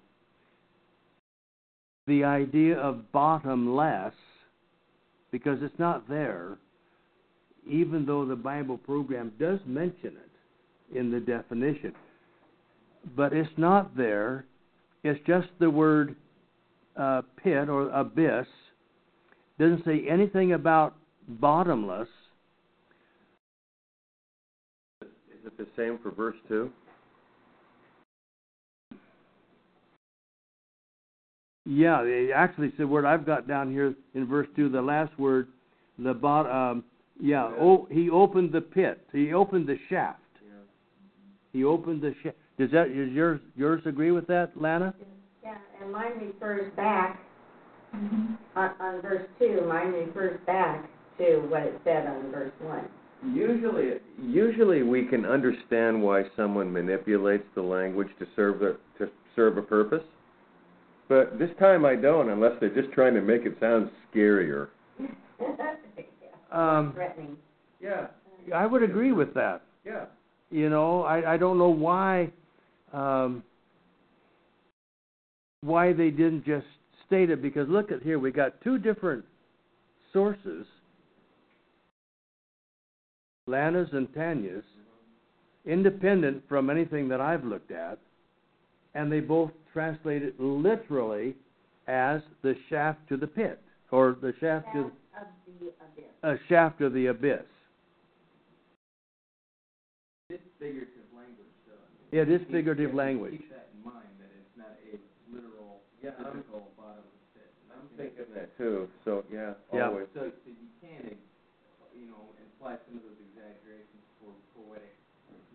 the 2.06 2.24
idea 2.24 2.76
of 2.78 3.10
bottomless 3.12 4.14
because 5.32 5.58
it's 5.62 5.78
not 5.78 6.08
there, 6.08 6.58
even 7.70 8.04
though 8.06 8.24
the 8.24 8.36
Bible 8.36 8.78
program 8.78 9.32
does 9.38 9.60
mention 9.66 10.16
it 10.16 10.98
in 10.98 11.10
the 11.10 11.20
definition. 11.20 11.94
But 13.16 13.32
it's 13.32 13.50
not 13.56 13.96
there. 13.96 14.44
It's 15.02 15.20
just 15.26 15.48
the 15.58 15.70
word 15.70 16.16
uh, 16.96 17.22
pit 17.42 17.68
or 17.68 17.88
abyss. 17.90 18.46
Doesn't 19.58 19.84
say 19.84 20.04
anything 20.08 20.52
about 20.52 20.96
bottomless. 21.28 22.08
Is 25.02 25.46
it 25.46 25.56
the 25.56 25.66
same 25.76 25.98
for 26.02 26.10
verse 26.10 26.36
2? 26.48 26.70
Yeah, 31.66 32.04
actually 32.34 32.68
it's 32.68 32.78
the 32.78 32.86
word 32.86 33.04
I've 33.04 33.24
got 33.24 33.46
down 33.46 33.70
here 33.70 33.94
in 34.14 34.26
verse 34.26 34.48
two, 34.56 34.68
the 34.68 34.82
last 34.82 35.16
word, 35.18 35.46
the 35.98 36.12
bottom. 36.12 36.52
Um, 36.52 36.84
yeah, 37.20 37.50
oh, 37.60 37.86
he 37.90 38.10
opened 38.10 38.52
the 38.52 38.60
pit. 38.60 39.06
He 39.12 39.32
opened 39.32 39.66
the 39.66 39.76
shaft. 39.88 40.20
He 41.52 41.64
opened 41.64 42.02
the 42.02 42.14
shaft. 42.22 42.36
Does 42.58 42.70
that 42.72 42.88
does 42.88 43.10
yours 43.12 43.40
yours 43.56 43.82
agree 43.86 44.10
with 44.10 44.26
that, 44.28 44.52
Lana? 44.54 44.94
Yeah, 45.42 45.56
and 45.82 45.92
mine 45.92 46.12
refers 46.20 46.72
back, 46.76 47.18
mm-hmm. 47.94 48.34
on, 48.56 48.70
on 48.80 49.02
verse 49.02 49.26
two, 49.38 49.64
mine 49.66 49.92
refers 49.92 50.38
back 50.46 50.88
to 51.18 51.38
what 51.48 51.62
it 51.62 51.80
said 51.84 52.06
on 52.06 52.30
verse 52.30 52.52
one. 52.60 52.86
Usually, 53.34 53.94
usually 54.22 54.82
we 54.82 55.04
can 55.04 55.26
understand 55.26 56.02
why 56.02 56.22
someone 56.36 56.72
manipulates 56.72 57.44
the 57.54 57.62
language 57.62 58.08
to 58.18 58.26
serve 58.34 58.60
the, 58.60 58.78
to 58.98 59.10
serve 59.36 59.58
a 59.58 59.62
purpose. 59.62 60.04
But 61.08 61.38
this 61.38 61.50
time 61.58 61.84
I 61.84 61.96
don't, 61.96 62.30
unless 62.30 62.52
they're 62.60 62.74
just 62.74 62.92
trying 62.92 63.14
to 63.14 63.20
make 63.20 63.42
it 63.44 63.56
sound 63.60 63.90
scarier. 64.14 64.68
Um, 66.52 66.92
Threatening. 66.94 67.36
Yeah, 67.80 68.08
I 68.54 68.66
would 68.66 68.82
agree 68.82 69.12
with 69.12 69.34
that. 69.34 69.62
yeah. 69.84 70.06
You 70.50 70.68
know, 70.68 71.02
I 71.02 71.34
I 71.34 71.36
don't 71.36 71.58
know 71.58 71.68
why 71.70 72.30
um, 72.92 73.42
why 75.60 75.92
they 75.92 76.10
didn't 76.10 76.44
just 76.44 76.66
state 77.06 77.30
it 77.30 77.40
because 77.40 77.68
look 77.68 77.92
at 77.92 78.02
here 78.02 78.18
we 78.18 78.32
got 78.32 78.60
two 78.62 78.78
different 78.78 79.24
sources, 80.12 80.66
Lana's 83.46 83.88
and 83.92 84.12
Tanya's, 84.12 84.64
independent 85.66 86.42
from 86.48 86.68
anything 86.68 87.08
that 87.08 87.20
I've 87.20 87.44
looked 87.44 87.70
at, 87.70 87.98
and 88.94 89.10
they 89.10 89.20
both 89.20 89.50
translate 89.72 90.22
it 90.22 90.40
literally 90.40 91.36
as 91.86 92.20
the 92.42 92.54
shaft 92.68 93.00
to 93.08 93.16
the 93.16 93.26
pit 93.26 93.60
or 93.90 94.16
the 94.20 94.32
shaft 94.40 94.66
to 94.74 94.82
Shaft 94.82 94.94
of 95.18 95.26
the 95.46 95.68
abyss. 95.80 96.12
a 96.22 96.36
shaft 96.48 96.80
of 96.80 96.92
the 96.92 97.06
abyss. 97.06 97.42
It's 100.30 100.42
figurative 100.58 101.08
language, 101.14 101.54
though. 101.66 102.16
It 102.16 102.28
is 102.30 102.40
Keep- 102.42 102.50
figurative 102.52 102.90
yeah, 102.90 102.96
language. 102.96 103.32
Keep 103.40 103.50
that 103.50 103.68
in 103.74 103.82
mind, 103.92 104.06
that 104.20 104.30
it's 104.38 104.56
not 104.56 104.70
a 104.86 104.98
literal, 105.34 105.82
Yeah, 106.02 106.10
I'm- 106.18 106.32
physical 106.32 106.70
bottomless 106.76 107.04
pit. 107.34 107.50
I'm 107.74 107.88
thinking 107.96 108.32
that 108.34 108.56
too, 108.56 108.88
so, 109.04 109.24
yeah, 109.32 109.54
Yeah. 109.72 109.88
always. 109.88 110.06
So, 110.14 110.30
so 110.30 110.50
you 110.50 110.68
can, 110.80 111.18
you 111.98 112.06
know, 112.06 112.28
imply 112.40 112.78
some 112.86 112.96
of 112.98 113.02
those 113.02 113.18
exaggerations 113.34 114.04
for 114.20 114.32
poetic 114.54 114.94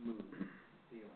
mood, 0.04 0.24
feeling. 0.90 1.10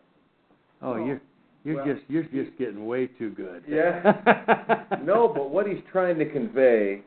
Oh, 0.82 0.96
you're 1.06 1.22
you're 1.66 1.76
Well, 1.76 1.86
just 1.94 2.10
you're 2.10 2.24
just 2.24 2.56
getting 2.58 2.86
way 2.88 3.08
too 3.08 3.32
good. 3.32 3.64
Yeah. 3.68 4.96
No, 5.04 5.28
but 5.28 5.50
what 5.50 5.68
he's 5.68 5.82
trying 5.92 6.18
to 6.20 6.26
convey 6.32 7.00
i- 7.00 7.04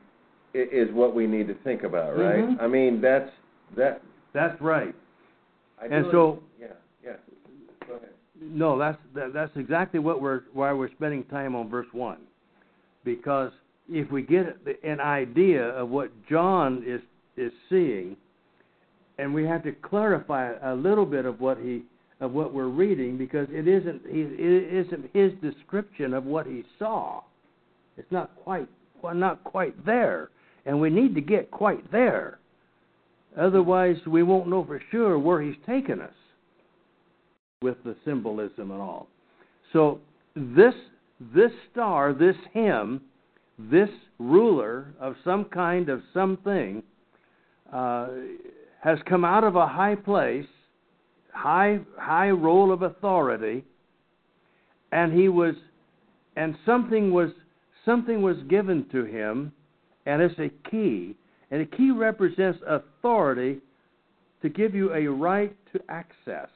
is 0.54 0.92
what 0.92 1.14
we 1.14 1.26
need 1.26 1.46
to 1.48 1.54
think 1.64 1.82
about, 1.82 2.16
right? 2.16 2.44
Mhm. 2.44 2.60
I 2.60 2.66
mean, 2.66 3.00
that's, 3.00 3.30
that, 3.76 4.02
That's 4.32 4.60
right. 4.60 4.94
I 5.80 5.86
And 5.86 6.06
so- 6.10 6.42
Yeah, 6.60 6.68
yeah, 7.04 7.16
go 7.86 7.94
ahead. 7.94 8.10
No, 8.40 8.78
that's 8.78 8.98
that, 9.14 9.32
that's 9.32 9.56
exactly 9.56 10.00
what 10.00 10.20
we're 10.20 10.42
why 10.52 10.72
we're 10.72 10.90
spending 10.90 11.24
time 11.24 11.54
on 11.54 11.68
verse 11.68 11.86
one, 11.92 12.18
because 13.04 13.52
if 13.88 14.10
we 14.10 14.22
get 14.22 14.56
an 14.82 15.00
idea 15.00 15.68
of 15.70 15.90
what 15.90 16.10
John 16.28 16.82
is 16.86 17.00
is 17.36 17.52
seeing, 17.68 18.16
and 19.18 19.32
we 19.32 19.44
have 19.44 19.62
to 19.64 19.72
clarify 19.72 20.52
a 20.62 20.74
little 20.74 21.06
bit 21.06 21.24
of 21.24 21.40
what 21.40 21.58
he 21.58 21.82
of 22.20 22.32
what 22.32 22.52
we're 22.52 22.68
reading 22.68 23.16
because 23.18 23.48
it 23.50 23.66
isn't 23.68 24.02
he, 24.08 24.20
it 24.22 24.86
isn't 24.86 25.10
his 25.12 25.32
description 25.40 26.14
of 26.14 26.24
what 26.24 26.46
he 26.46 26.64
saw. 26.78 27.22
It's 27.96 28.10
not 28.10 28.34
quite 28.36 28.68
well, 29.02 29.14
not 29.14 29.42
quite 29.44 29.84
there, 29.84 30.30
and 30.66 30.80
we 30.80 30.90
need 30.90 31.14
to 31.14 31.20
get 31.20 31.50
quite 31.50 31.90
there. 31.90 32.38
Otherwise, 33.38 33.96
we 34.06 34.22
won't 34.22 34.48
know 34.48 34.64
for 34.64 34.80
sure 34.90 35.18
where 35.18 35.40
he's 35.40 35.56
taken 35.66 36.00
us 36.00 36.14
with 37.62 37.82
the 37.84 37.96
symbolism 38.04 38.70
and 38.70 38.80
all. 38.80 39.08
So 39.72 40.00
this 40.36 40.74
this 41.34 41.52
star, 41.70 42.12
this 42.12 42.36
him, 42.52 43.00
this 43.58 43.88
ruler 44.18 44.92
of 45.00 45.14
some 45.24 45.44
kind 45.46 45.88
of 45.88 46.02
something, 46.12 46.82
uh, 47.72 48.08
has 48.82 48.98
come 49.08 49.24
out 49.24 49.44
of 49.44 49.56
a 49.56 49.66
high 49.66 49.94
place, 49.94 50.46
high 51.32 51.78
high 51.96 52.30
role 52.30 52.72
of 52.72 52.82
authority, 52.82 53.64
and 54.90 55.12
he 55.12 55.28
was, 55.28 55.54
and 56.36 56.56
something 56.66 57.12
was 57.12 57.30
something 57.84 58.20
was 58.22 58.36
given 58.48 58.86
to 58.90 59.04
him, 59.04 59.52
and 60.06 60.22
it's 60.22 60.38
a 60.38 60.50
key. 60.70 61.16
And 61.50 61.62
a 61.62 61.66
key 61.66 61.90
represents 61.90 62.58
authority 62.66 63.58
to 64.40 64.48
give 64.48 64.74
you 64.74 64.92
a 64.94 65.06
right 65.06 65.54
to 65.72 65.80
access. 65.88 66.48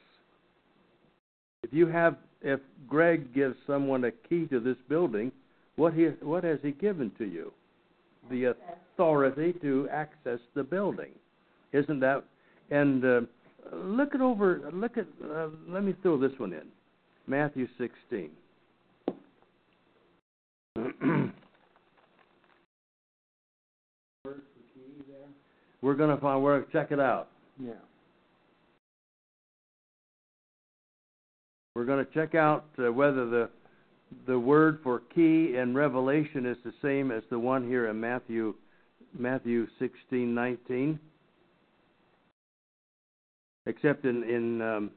If 1.63 1.71
you 1.71 1.87
have, 1.87 2.17
if 2.41 2.59
Greg 2.87 3.33
gives 3.33 3.55
someone 3.65 4.03
a 4.05 4.11
key 4.11 4.45
to 4.47 4.59
this 4.59 4.77
building, 4.89 5.31
what 5.75 5.93
he, 5.93 6.05
what 6.21 6.43
has 6.43 6.59
he 6.61 6.71
given 6.71 7.11
to 7.17 7.25
you? 7.25 7.51
The 8.29 8.55
authority 8.95 9.53
to 9.61 9.87
access 9.91 10.39
the 10.53 10.63
building, 10.63 11.11
isn't 11.71 11.99
that? 12.01 12.23
And 12.71 13.05
uh, 13.05 13.21
look 13.71 14.15
it 14.15 14.21
over, 14.21 14.69
look 14.73 14.97
at. 14.97 15.05
Uh, 15.23 15.47
let 15.67 15.83
me 15.83 15.95
throw 16.01 16.17
this 16.17 16.33
one 16.37 16.51
in, 16.51 16.63
Matthew 17.27 17.67
16. 17.77 18.29
We're 25.81 25.95
gonna 25.95 26.17
find. 26.17 26.43
We're 26.43 26.63
check 26.65 26.91
it 26.91 26.99
out. 26.99 27.29
Yeah. 27.59 27.73
We're 31.77 31.85
going 31.85 32.03
to 32.03 32.11
check 32.11 32.33
out 32.33 32.65
uh, 32.79 32.91
whether 32.91 33.29
the 33.29 33.49
the 34.25 34.39
word 34.39 34.79
for 34.81 35.03
key 35.13 35.57
in 35.57 35.75
Revelation 35.75 36.47
is 36.47 36.57
the 36.65 36.73
same 36.81 37.11
as 37.11 37.21
the 37.29 37.37
one 37.37 37.67
here 37.67 37.87
in 37.89 37.99
Matthew 37.99 38.55
Matthew 39.15 39.67
sixteen 39.77 40.33
nineteen. 40.33 40.99
Except 43.67 44.05
in 44.05 44.23
in 44.23 44.59
um, 44.59 44.91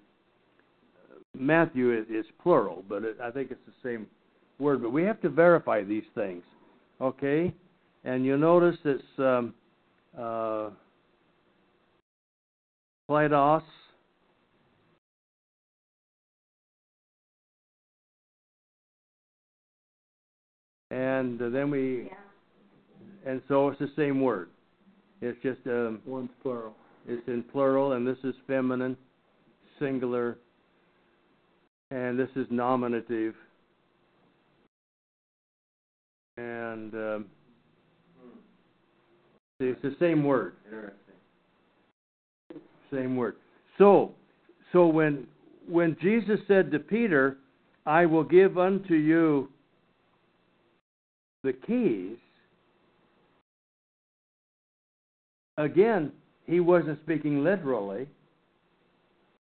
Matthew 1.36 1.90
it, 1.90 2.06
it's 2.08 2.30
plural, 2.42 2.82
but 2.88 3.04
it, 3.04 3.18
I 3.22 3.30
think 3.30 3.50
it's 3.50 3.60
the 3.66 3.74
same 3.86 4.06
word. 4.58 4.80
But 4.80 4.90
we 4.90 5.02
have 5.02 5.20
to 5.20 5.28
verify 5.28 5.84
these 5.84 6.08
things, 6.14 6.44
okay? 6.98 7.52
And 8.04 8.24
you'll 8.24 8.38
notice 8.38 8.78
it's 8.86 9.02
um, 9.18 9.52
uh, 10.20 10.70
Kleidos. 13.11 13.62
and 20.90 21.40
uh, 21.40 21.48
then 21.48 21.70
we 21.70 22.09
Yeah. 22.11 22.16
and 23.26 23.42
so 23.48 23.68
it's 23.68 23.78
the 23.78 23.88
same 23.96 24.20
word. 24.20 24.48
It's 25.20 25.40
just 25.42 25.61
um, 25.66 26.02
One's 26.06 26.30
plural. 26.42 26.74
it's 27.06 27.26
in 27.28 27.42
plural, 27.42 27.92
and 27.92 28.06
this 28.06 28.18
is 28.24 28.35
feminine, 28.46 28.96
singular, 29.78 30.38
and 31.90 32.18
this 32.18 32.30
is 32.37 32.46
nominative, 32.50 33.35
and 36.37 36.94
um, 36.94 37.26
see, 37.26 37.39
it's 39.60 39.82
the 39.82 39.94
same 40.00 40.24
word. 40.24 40.54
Interesting. 40.66 40.96
Same 42.92 43.16
word. 43.16 43.36
So, 43.78 44.12
so 44.72 44.86
when 44.86 45.26
when 45.68 45.96
Jesus 46.00 46.40
said 46.48 46.70
to 46.72 46.78
Peter, 46.78 47.36
"I 47.86 48.06
will 48.06 48.24
give 48.24 48.58
unto 48.58 48.94
you 48.94 49.48
the 51.42 51.52
keys," 51.52 52.16
again, 55.56 56.12
he 56.46 56.60
wasn't 56.60 57.00
speaking 57.02 57.44
literally. 57.44 58.08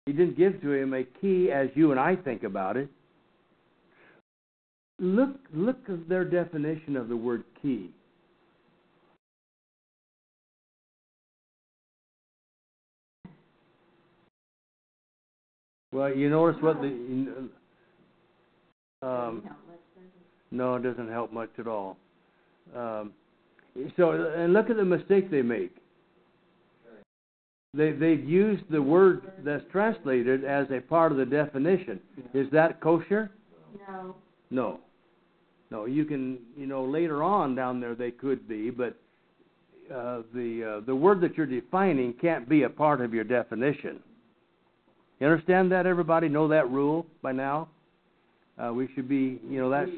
He 0.05 0.13
didn't 0.13 0.37
give 0.37 0.61
to 0.61 0.71
him 0.71 0.93
a 0.93 1.03
key 1.03 1.49
as 1.51 1.69
you 1.75 1.91
and 1.91 1.99
I 1.99 2.15
think 2.15 2.43
about 2.43 2.77
it. 2.77 2.89
Look, 4.99 5.35
look 5.53 5.77
at 5.89 6.07
their 6.07 6.25
definition 6.25 6.95
of 6.95 7.07
the 7.07 7.17
word 7.17 7.43
key. 7.61 7.89
Well, 15.93 16.13
you 16.13 16.27
notice 16.27 16.59
what 16.59 16.81
the 16.81 17.49
um, 19.03 19.43
no, 20.49 20.75
it 20.75 20.83
doesn't 20.83 21.09
help 21.09 21.31
much 21.31 21.51
at 21.59 21.67
all. 21.67 21.97
Um, 22.75 23.11
so, 23.95 24.11
and 24.35 24.53
look 24.53 24.71
at 24.71 24.77
the 24.77 24.85
mistake 24.85 25.29
they 25.29 25.43
make. 25.43 25.75
They 27.75 27.91
they've 27.91 28.23
used 28.23 28.63
the 28.71 28.81
word 28.81 29.33
that's 29.43 29.63
translated 29.71 30.43
as 30.43 30.65
a 30.71 30.79
part 30.79 31.11
of 31.11 31.19
the 31.19 31.25
definition. 31.25 31.99
Is 32.33 32.47
that 32.51 32.79
kosher? 32.81 33.29
No. 33.87 34.15
No. 34.49 34.79
No, 35.69 35.85
you 35.85 36.05
can, 36.05 36.39
you 36.57 36.65
know, 36.65 36.85
later 36.85 37.21
on 37.21 37.55
down 37.55 37.79
there 37.79 37.95
they 37.95 38.11
could 38.11 38.47
be, 38.47 38.71
but 38.71 38.95
uh, 39.93 40.21
the 40.33 40.77
uh, 40.77 40.85
the 40.85 40.95
word 40.95 41.21
that 41.21 41.35
you're 41.35 41.45
defining 41.45 42.13
can't 42.13 42.49
be 42.49 42.63
a 42.63 42.69
part 42.69 43.01
of 43.01 43.13
your 43.13 43.23
definition. 43.23 43.99
You 45.19 45.27
understand 45.27 45.71
that, 45.71 45.85
everybody? 45.85 46.27
Know 46.29 46.47
that 46.49 46.69
rule 46.69 47.05
by 47.21 47.31
now? 47.31 47.69
Uh, 48.57 48.73
we 48.73 48.89
should 48.93 49.07
be, 49.07 49.39
you 49.47 49.59
know, 49.59 49.69
that's, 49.69 49.89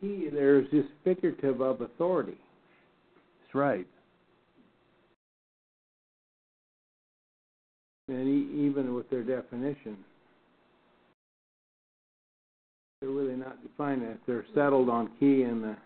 He, 0.00 0.28
there's 0.32 0.70
this 0.70 0.84
figurative 1.04 1.60
of 1.60 1.80
authority. 1.80 2.36
that's 3.42 3.54
right. 3.54 3.86
And 8.08 8.28
e- 8.28 8.66
even 8.66 8.94
with 8.94 9.10
their 9.10 9.22
definition, 9.24 9.96
they're 13.00 13.10
really 13.10 13.34
not 13.34 13.60
defined 13.62 14.02
as 14.04 14.16
they're 14.26 14.44
settled 14.54 14.88
on 14.88 15.10
key 15.18 15.42
and 15.42 15.62
the. 15.64 15.76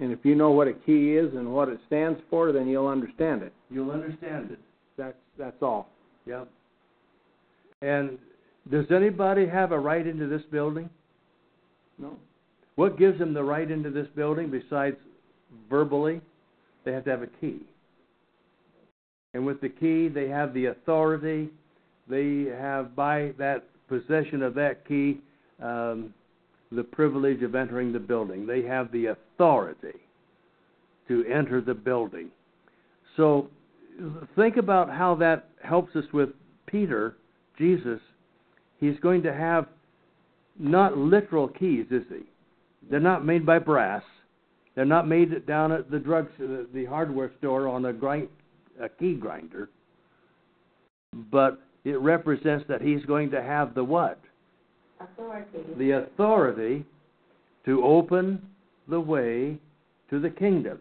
And 0.00 0.12
if 0.12 0.20
you 0.24 0.34
know 0.34 0.50
what 0.50 0.66
a 0.66 0.72
key 0.72 1.12
is 1.16 1.34
and 1.34 1.52
what 1.52 1.68
it 1.68 1.78
stands 1.86 2.20
for, 2.30 2.52
then 2.52 2.66
you'll 2.68 2.86
understand 2.88 3.42
it. 3.42 3.52
You'll 3.70 3.90
understand 3.90 4.50
it. 4.50 4.58
That's 4.96 5.16
that's 5.38 5.62
all. 5.62 5.88
Yep. 6.26 6.48
And 7.82 8.18
does 8.70 8.86
anybody 8.90 9.46
have 9.46 9.72
a 9.72 9.78
right 9.78 10.06
into 10.06 10.26
this 10.26 10.42
building? 10.50 10.90
No. 11.98 12.16
What 12.76 12.98
gives 12.98 13.18
them 13.18 13.34
the 13.34 13.42
right 13.42 13.70
into 13.70 13.90
this 13.90 14.06
building 14.14 14.50
besides 14.50 14.96
verbally? 15.68 16.20
They 16.84 16.92
have 16.92 17.04
to 17.04 17.10
have 17.10 17.22
a 17.22 17.26
key. 17.40 17.60
And 19.34 19.46
with 19.46 19.60
the 19.60 19.68
key, 19.68 20.08
they 20.08 20.28
have 20.28 20.54
the 20.54 20.66
authority. 20.66 21.50
They 22.08 22.46
have, 22.58 22.96
by 22.96 23.32
that 23.38 23.64
possession 23.88 24.42
of 24.42 24.54
that 24.54 24.86
key, 24.86 25.20
um, 25.62 26.12
the 26.72 26.82
privilege 26.82 27.42
of 27.42 27.54
entering 27.54 27.92
the 27.92 27.98
building. 27.98 28.46
They 28.46 28.62
have 28.62 28.90
the 28.92 29.06
authority 29.06 29.98
to 31.08 31.24
enter 31.26 31.60
the 31.60 31.74
building. 31.74 32.28
So 33.16 33.48
think 34.36 34.56
about 34.56 34.88
how 34.88 35.14
that 35.16 35.48
helps 35.62 35.94
us 35.96 36.04
with 36.12 36.30
Peter, 36.66 37.16
Jesus. 37.60 38.00
He's 38.78 38.98
going 39.00 39.22
to 39.22 39.32
have 39.32 39.66
not 40.58 40.96
literal 40.96 41.46
keys, 41.46 41.86
is 41.90 42.02
he? 42.08 42.22
They're 42.90 42.98
not 42.98 43.24
made 43.24 43.46
by 43.46 43.58
brass. 43.58 44.02
They're 44.74 44.84
not 44.84 45.06
made 45.06 45.46
down 45.46 45.70
at 45.70 45.90
the 45.90 45.98
drug, 45.98 46.28
the, 46.38 46.62
uh, 46.62 46.64
the 46.72 46.86
hardware 46.86 47.30
store 47.38 47.68
on 47.68 47.84
a 47.84 47.92
grind, 47.92 48.28
a 48.82 48.88
key 48.88 49.14
grinder. 49.14 49.68
But 51.30 51.60
it 51.84 52.00
represents 52.00 52.64
that 52.68 52.80
he's 52.80 53.04
going 53.04 53.30
to 53.32 53.42
have 53.42 53.74
the 53.74 53.84
what? 53.84 54.18
Authority. 55.00 55.58
The 55.78 55.90
authority 55.92 56.84
to 57.66 57.84
open 57.84 58.40
the 58.88 59.00
way 59.00 59.58
to 60.08 60.20
the 60.20 60.30
kingdom. 60.30 60.78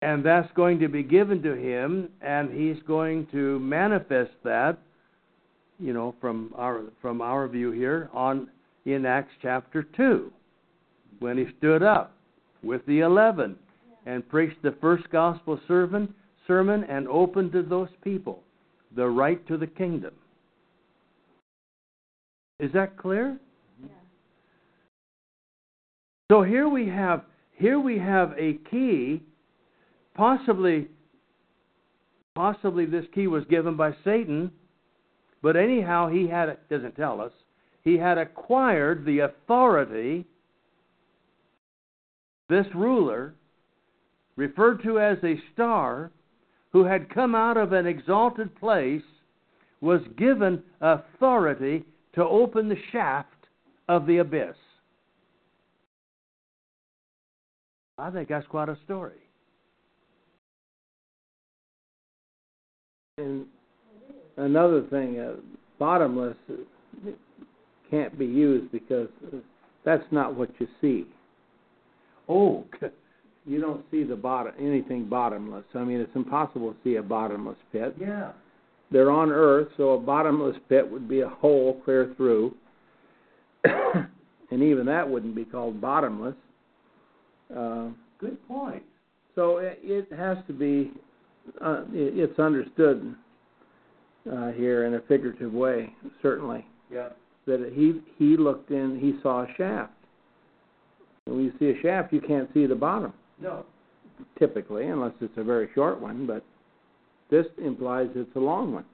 And 0.00 0.24
that's 0.24 0.50
going 0.54 0.78
to 0.78 0.88
be 0.88 1.02
given 1.02 1.42
to 1.42 1.54
him, 1.54 2.08
and 2.20 2.50
he's 2.50 2.80
going 2.86 3.26
to 3.32 3.58
manifest 3.58 4.30
that, 4.44 4.78
you 5.80 5.92
know, 5.92 6.14
from 6.20 6.52
our 6.56 6.82
from 7.02 7.20
our 7.20 7.48
view 7.48 7.72
here 7.72 8.08
on 8.12 8.48
in 8.84 9.04
Acts 9.04 9.32
chapter 9.42 9.82
two, 9.82 10.32
when 11.18 11.36
he 11.36 11.46
stood 11.58 11.82
up 11.82 12.12
with 12.62 12.84
the 12.86 13.00
eleven 13.00 13.56
and 14.06 14.28
preached 14.28 14.62
the 14.62 14.76
first 14.80 15.10
gospel 15.10 15.60
sermon 15.66 16.14
sermon 16.46 16.84
and 16.84 17.08
opened 17.08 17.52
to 17.52 17.62
those 17.62 17.90
people 18.02 18.42
the 18.96 19.06
right 19.06 19.46
to 19.48 19.56
the 19.56 19.66
kingdom. 19.66 20.14
Is 22.60 22.72
that 22.72 22.96
clear? 22.96 23.38
Yeah. 23.82 23.88
So 26.30 26.42
here 26.42 26.68
we 26.68 26.88
have 26.88 27.24
here 27.52 27.78
we 27.80 27.98
have 27.98 28.32
a 28.38 28.54
key 28.70 29.22
possibly 30.18 30.88
possibly 32.34 32.86
this 32.86 33.04
key 33.14 33.26
was 33.26 33.44
given 33.48 33.76
by 33.76 33.92
Satan, 34.04 34.50
but 35.42 35.56
anyhow 35.56 36.08
he 36.08 36.28
had 36.28 36.56
doesn't 36.68 36.96
tell 36.96 37.20
us. 37.20 37.32
He 37.84 37.96
had 37.96 38.18
acquired 38.18 39.04
the 39.04 39.20
authority 39.20 40.26
this 42.48 42.66
ruler 42.74 43.34
referred 44.36 44.82
to 44.82 44.98
as 44.98 45.18
a 45.22 45.40
star 45.52 46.10
who 46.72 46.84
had 46.84 47.12
come 47.12 47.34
out 47.34 47.56
of 47.56 47.72
an 47.72 47.86
exalted 47.86 48.54
place 48.56 49.02
was 49.80 50.00
given 50.16 50.62
authority 50.80 51.84
to 52.14 52.24
open 52.24 52.68
the 52.68 52.76
shaft 52.90 53.28
of 53.88 54.06
the 54.06 54.18
abyss. 54.18 54.56
I 57.96 58.10
think 58.10 58.28
that's 58.28 58.46
quite 58.46 58.68
a 58.68 58.78
story. 58.84 59.27
And 63.18 63.46
another 64.36 64.82
thing, 64.88 65.18
uh, 65.18 65.34
bottomless 65.78 66.36
can't 67.90 68.18
be 68.18 68.26
used 68.26 68.70
because 68.72 69.08
that's 69.84 70.04
not 70.10 70.34
what 70.34 70.50
you 70.58 70.66
see. 70.80 71.06
Oh, 72.28 72.64
You 73.48 73.62
don't 73.62 73.82
see 73.90 74.04
the 74.04 74.14
bottom 74.14 74.52
anything 74.60 75.08
bottomless. 75.08 75.64
I 75.74 75.82
mean, 75.82 76.00
it's 76.00 76.14
impossible 76.14 76.72
to 76.72 76.76
see 76.84 76.96
a 76.96 77.02
bottomless 77.02 77.56
pit. 77.72 77.96
yeah. 77.98 78.32
They're 78.90 79.10
on 79.10 79.30
Earth, 79.30 79.68
so 79.78 79.90
a 79.90 79.98
bottomless 79.98 80.56
pit 80.68 80.90
would 80.90 81.08
be 81.08 81.20
a 81.20 81.28
hole 81.28 81.80
clear 81.84 82.12
through, 82.16 82.54
and 83.64 84.62
even 84.62 84.84
that 84.86 85.08
wouldn't 85.08 85.34
be 85.34 85.44
called 85.44 85.80
bottomless. 85.80 86.34
Uh, 87.54 87.88
Good 88.18 88.36
point. 88.48 88.82
so 89.34 89.58
it, 89.58 89.78
it 89.82 90.12
has 90.14 90.36
to 90.46 90.52
be. 90.52 90.90
Uh, 91.60 91.82
it's 91.92 92.38
understood 92.38 93.14
uh, 94.30 94.52
here 94.52 94.84
in 94.86 94.94
a 94.94 95.00
figurative 95.02 95.52
way, 95.52 95.92
certainly. 96.22 96.66
Yeah. 96.92 97.10
that 97.46 97.72
he 97.74 98.00
he 98.16 98.36
looked 98.36 98.70
in, 98.70 98.98
he 98.98 99.18
saw 99.22 99.42
a 99.42 99.46
shaft. 99.56 99.92
And 101.26 101.36
when 101.36 101.44
you 101.44 101.52
see 101.58 101.78
a 101.78 101.82
shaft, 101.82 102.12
you 102.12 102.20
can't 102.20 102.48
see 102.54 102.64
the 102.66 102.74
bottom 102.74 103.12
No. 103.40 103.64
typically, 104.38 104.86
unless 104.86 105.12
it's 105.20 105.36
a 105.36 105.44
very 105.44 105.68
short 105.74 106.00
one. 106.00 106.26
But 106.26 106.42
this 107.30 107.46
implies 107.62 108.08
it's 108.14 108.34
a 108.36 108.40
long 108.40 108.72
one. 108.72 108.84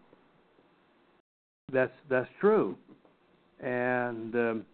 That's 1.72 1.92
that's 2.10 2.28
true, 2.40 2.76
and 3.60 4.34
um, 4.34 4.66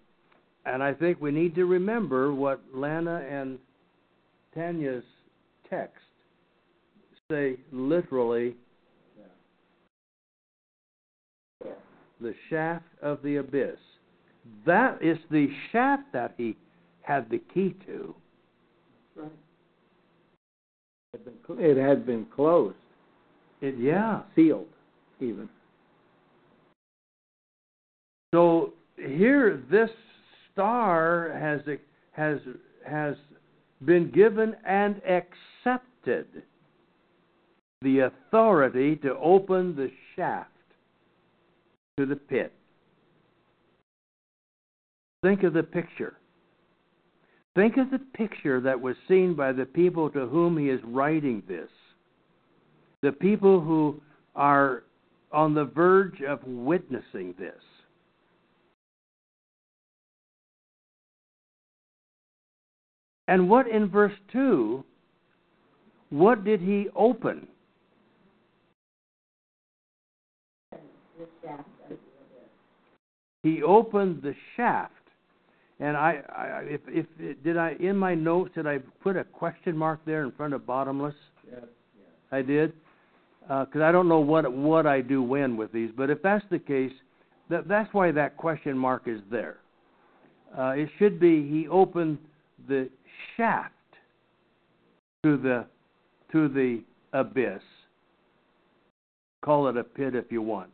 and 0.66 0.82
I 0.82 0.92
think 0.92 1.20
we 1.20 1.30
need 1.30 1.54
to 1.54 1.64
remember 1.66 2.34
what 2.34 2.60
Lana 2.74 3.20
and 3.30 3.58
Tanya's 4.54 5.04
text 5.68 6.02
say 7.30 7.56
literally. 7.72 8.56
The 12.20 12.34
shaft 12.50 12.84
of 13.00 13.22
the 13.22 13.36
abyss. 13.36 13.78
That 14.66 15.02
is 15.02 15.16
the 15.30 15.48
shaft 15.72 16.12
that 16.12 16.34
he 16.36 16.56
had 17.00 17.30
the 17.30 17.40
key 17.54 17.74
to. 17.86 18.14
It 19.16 19.30
had 21.12 21.24
been, 21.24 21.58
it 21.58 21.76
had 21.76 22.06
been 22.06 22.26
closed, 22.26 22.76
It, 23.62 23.74
yeah. 23.78 24.20
sealed, 24.36 24.68
even. 25.18 25.48
So 28.34 28.74
here, 28.96 29.62
this 29.70 29.90
star 30.52 31.30
has 31.40 31.60
has 32.12 32.38
has 32.86 33.16
been 33.84 34.10
given 34.10 34.54
and 34.66 35.00
accepted 35.04 36.26
the 37.82 38.00
authority 38.00 38.96
to 38.96 39.16
open 39.16 39.74
the 39.74 39.90
shaft 40.14 40.50
to 41.96 42.04
the 42.04 42.16
pit. 42.16 42.52
Think 45.22 45.42
of 45.42 45.54
the 45.54 45.62
picture. 45.62 46.14
Think 47.56 47.78
of 47.78 47.90
the 47.90 47.98
picture 47.98 48.60
that 48.60 48.80
was 48.80 48.96
seen 49.08 49.34
by 49.34 49.52
the 49.52 49.64
people 49.64 50.10
to 50.10 50.26
whom 50.26 50.58
he 50.58 50.68
is 50.68 50.80
writing 50.84 51.42
this. 51.48 51.68
The 53.02 53.12
people 53.12 53.60
who 53.60 54.00
are 54.36 54.84
on 55.32 55.54
the 55.54 55.64
verge 55.64 56.20
of 56.22 56.40
witnessing 56.44 57.34
this. 57.38 57.54
And 63.26 63.48
what 63.48 63.68
in 63.68 63.88
verse 63.88 64.12
2, 64.32 64.84
what 66.10 66.44
did 66.44 66.60
he 66.60 66.88
open? 66.96 67.46
He 73.42 73.62
opened 73.62 74.22
the 74.22 74.34
shaft. 74.56 74.92
And 75.78 75.96
I, 75.96 76.20
I 76.28 76.44
if, 76.66 76.80
if 76.88 77.42
did 77.42 77.56
I 77.56 77.74
in 77.80 77.96
my 77.96 78.14
notes 78.14 78.50
did 78.54 78.66
I 78.66 78.78
put 79.02 79.16
a 79.16 79.24
question 79.24 79.74
mark 79.74 80.00
there 80.04 80.22
in 80.24 80.32
front 80.32 80.52
of 80.52 80.66
bottomless? 80.66 81.14
Yes, 81.50 81.64
I 82.30 82.42
did, 82.42 82.74
because 83.40 83.80
I 83.80 83.90
don't 83.90 84.06
know 84.06 84.20
what 84.20 84.52
what 84.52 84.86
I 84.86 85.00
do 85.00 85.22
when 85.22 85.56
with 85.56 85.72
these. 85.72 85.90
But 85.96 86.10
if 86.10 86.22
that's 86.22 86.44
the 86.50 86.58
case, 86.58 86.92
that 87.48 87.66
that's 87.66 87.92
why 87.94 88.12
that 88.12 88.36
question 88.36 88.76
mark 88.76 89.04
is 89.06 89.20
there. 89.30 89.56
Uh, 90.56 90.72
it 90.76 90.90
should 90.98 91.18
be 91.18 91.48
he 91.48 91.66
opened 91.68 92.18
the 92.68 92.90
shaft 93.38 93.72
to 95.22 95.38
the 95.38 95.64
to 96.32 96.48
the 96.48 96.82
abyss. 97.14 97.62
Call 99.42 99.68
it 99.68 99.78
a 99.78 99.84
pit 99.84 100.14
if 100.14 100.30
you 100.30 100.42
want. 100.42 100.70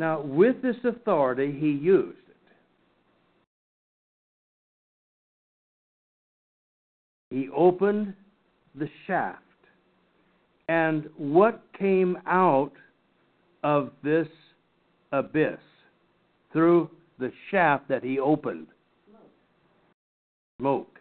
Now, 0.00 0.22
with 0.22 0.62
this 0.62 0.76
authority, 0.82 1.54
he 1.60 1.72
used 1.72 2.16
it. 2.26 2.36
He 7.28 7.50
opened 7.54 8.14
the 8.74 8.88
shaft. 9.06 9.42
And 10.70 11.10
what 11.18 11.62
came 11.78 12.16
out 12.26 12.72
of 13.62 13.90
this 14.02 14.26
abyss 15.12 15.58
through 16.50 16.88
the 17.18 17.30
shaft 17.50 17.86
that 17.88 18.02
he 18.02 18.18
opened? 18.18 18.68
Smoke. 20.62 20.98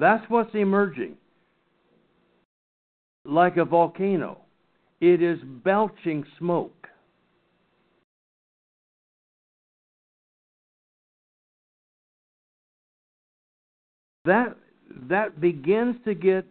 That's 0.00 0.24
what's 0.30 0.54
emerging. 0.54 1.16
Like 3.26 3.58
a 3.58 3.66
volcano, 3.66 4.38
it 5.02 5.20
is 5.20 5.38
belching 5.62 6.24
smoke. 6.38 6.88
That 14.24 14.56
that 15.08 15.40
begins 15.40 15.96
to 16.04 16.14
get 16.14 16.44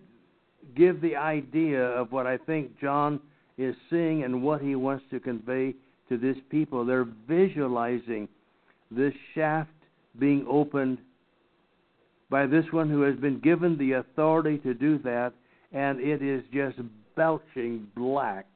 give 0.75 1.01
the 1.01 1.15
idea 1.15 1.83
of 1.83 2.11
what 2.11 2.27
I 2.27 2.37
think 2.37 2.79
John 2.79 3.19
is 3.57 3.75
seeing 3.89 4.23
and 4.23 4.43
what 4.43 4.61
he 4.61 4.75
wants 4.75 5.03
to 5.11 5.19
convey 5.19 5.75
to 6.09 6.17
this 6.17 6.37
people. 6.49 6.85
They're 6.85 7.07
visualizing 7.27 8.27
this 8.89 9.13
shaft 9.33 9.69
being 10.19 10.45
opened 10.49 10.97
by 12.29 12.45
this 12.47 12.65
one 12.71 12.89
who 12.89 13.01
has 13.01 13.15
been 13.17 13.39
given 13.39 13.77
the 13.77 13.93
authority 13.93 14.57
to 14.59 14.73
do 14.73 14.97
that, 14.99 15.33
and 15.71 15.99
it 15.99 16.21
is 16.21 16.43
just 16.53 16.77
belching 17.15 17.87
black, 17.95 18.47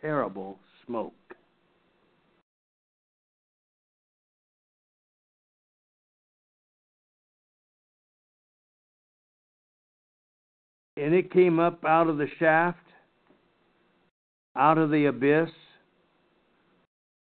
terrible 0.00 0.58
smoke. 0.86 1.12
And 10.96 11.12
it 11.12 11.32
came 11.32 11.58
up 11.58 11.84
out 11.84 12.08
of 12.08 12.18
the 12.18 12.28
shaft, 12.38 12.78
out 14.56 14.78
of 14.78 14.90
the 14.90 15.06
abyss, 15.06 15.50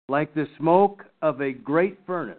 like 0.09 0.35
the 0.35 0.47
smoke 0.59 1.05
of 1.21 1.41
a 1.43 1.53
great 1.53 1.99
furnace. 2.07 2.39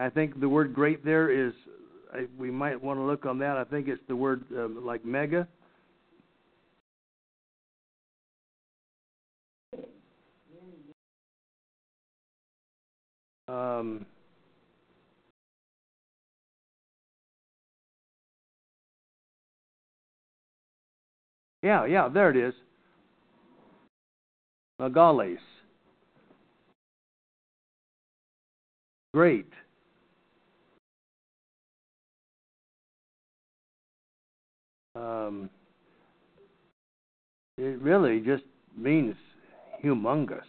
I 0.00 0.10
think 0.10 0.38
the 0.40 0.48
word 0.48 0.74
great 0.74 1.04
there 1.04 1.30
is, 1.30 1.52
we 2.38 2.50
might 2.50 2.82
want 2.82 2.98
to 2.98 3.02
look 3.02 3.26
on 3.26 3.38
that. 3.38 3.56
I 3.56 3.64
think 3.64 3.88
it's 3.88 4.02
the 4.08 4.16
word 4.16 4.44
uh, 4.56 4.68
like 4.80 5.04
mega. 5.04 5.46
Um, 13.48 14.04
yeah, 21.62 21.84
yeah, 21.86 22.08
there 22.08 22.30
it 22.30 22.36
is. 22.36 22.54
Megales. 24.80 25.38
Great. 29.12 29.50
Um, 34.94 35.50
it 37.56 37.80
really 37.80 38.20
just 38.20 38.44
means 38.76 39.16
humongous. 39.84 40.40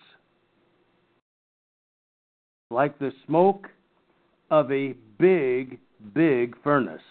Like 2.72 3.00
the 3.00 3.12
smoke 3.26 3.68
of 4.52 4.72
a 4.72 4.94
big, 5.18 5.80
big 6.14 6.56
furnace. 6.64 7.02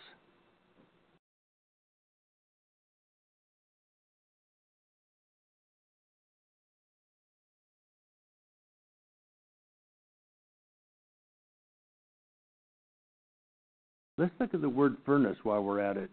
Let's 14.19 14.33
look 14.41 14.53
at 14.53 14.61
the 14.61 14.69
word 14.69 14.97
furnace 15.07 15.39
while 15.45 15.63
we're 15.63 15.79
at 15.79 15.97
it. 15.97 16.11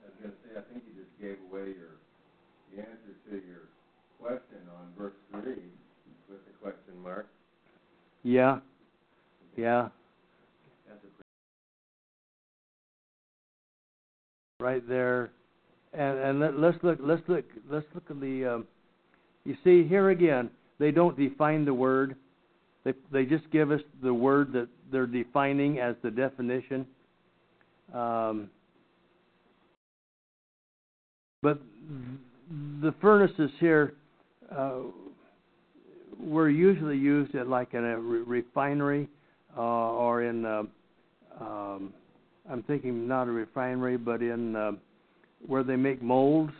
I 0.00 0.06
was 0.06 0.14
going 0.22 0.30
to 0.30 0.36
say, 0.44 0.60
I 0.60 0.62
think 0.72 0.84
you 0.86 1.02
just 1.02 1.20
gave 1.20 1.38
away 1.50 1.74
your 1.74 1.98
the 2.72 2.82
answer 2.82 3.14
to 3.30 3.34
your 3.34 3.68
question 4.20 4.60
on 4.78 4.86
verse 4.96 5.12
three 5.32 5.64
with 6.30 6.38
the 6.46 6.52
question 6.62 7.02
mark. 7.02 7.26
Yeah. 8.22 8.60
Yeah. 9.56 9.88
That's 10.88 11.04
a 11.04 11.08
right 14.62 14.88
there, 14.88 15.32
and 15.92 16.18
and 16.18 16.40
let, 16.40 16.56
let's 16.58 16.78
look 16.84 16.98
let's 17.02 17.22
look 17.26 17.44
let's 17.68 17.86
look 17.92 18.04
at 18.08 18.20
the. 18.20 18.54
Um, 18.54 18.66
you 19.44 19.56
see 19.64 19.82
here 19.88 20.10
again, 20.10 20.48
they 20.78 20.92
don't 20.92 21.18
define 21.18 21.64
the 21.64 21.74
word. 21.74 22.14
They 22.84 22.94
they 23.10 23.24
just 23.24 23.50
give 23.50 23.72
us 23.72 23.80
the 24.00 24.14
word 24.14 24.52
that 24.52 24.68
they're 24.92 25.06
defining 25.06 25.80
as 25.80 25.96
the 26.02 26.10
definition. 26.12 26.86
Um, 27.92 28.50
but 31.42 31.60
the 32.82 32.94
furnaces 33.00 33.50
here 33.58 33.94
uh, 34.54 34.80
were 36.18 36.48
usually 36.48 36.96
used 36.96 37.34
at 37.34 37.48
like 37.48 37.74
in 37.74 37.84
a 37.84 37.98
re- 37.98 38.20
refinery 38.20 39.08
uh, 39.56 39.60
or 39.60 40.22
in. 40.22 40.44
Uh, 40.44 40.62
um, 41.40 41.92
I'm 42.50 42.62
thinking 42.64 43.06
not 43.06 43.28
a 43.28 43.30
refinery, 43.30 43.96
but 43.96 44.20
in 44.22 44.56
uh, 44.56 44.72
where 45.46 45.62
they 45.62 45.76
make 45.76 46.02
molds. 46.02 46.52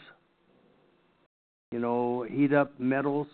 You 1.73 1.79
know, 1.79 2.27
heat 2.31 2.53
up 2.53 2.79
metals, 2.79 3.27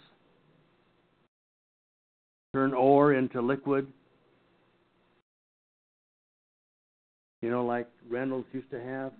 turn 2.54 2.72
ore 2.72 3.14
into 3.14 3.40
liquid. 3.40 3.86
You 7.40 7.50
know, 7.50 7.64
like 7.64 7.88
Reynolds 8.08 8.46
used 8.52 8.70
to 8.70 8.80
have. 8.80 9.12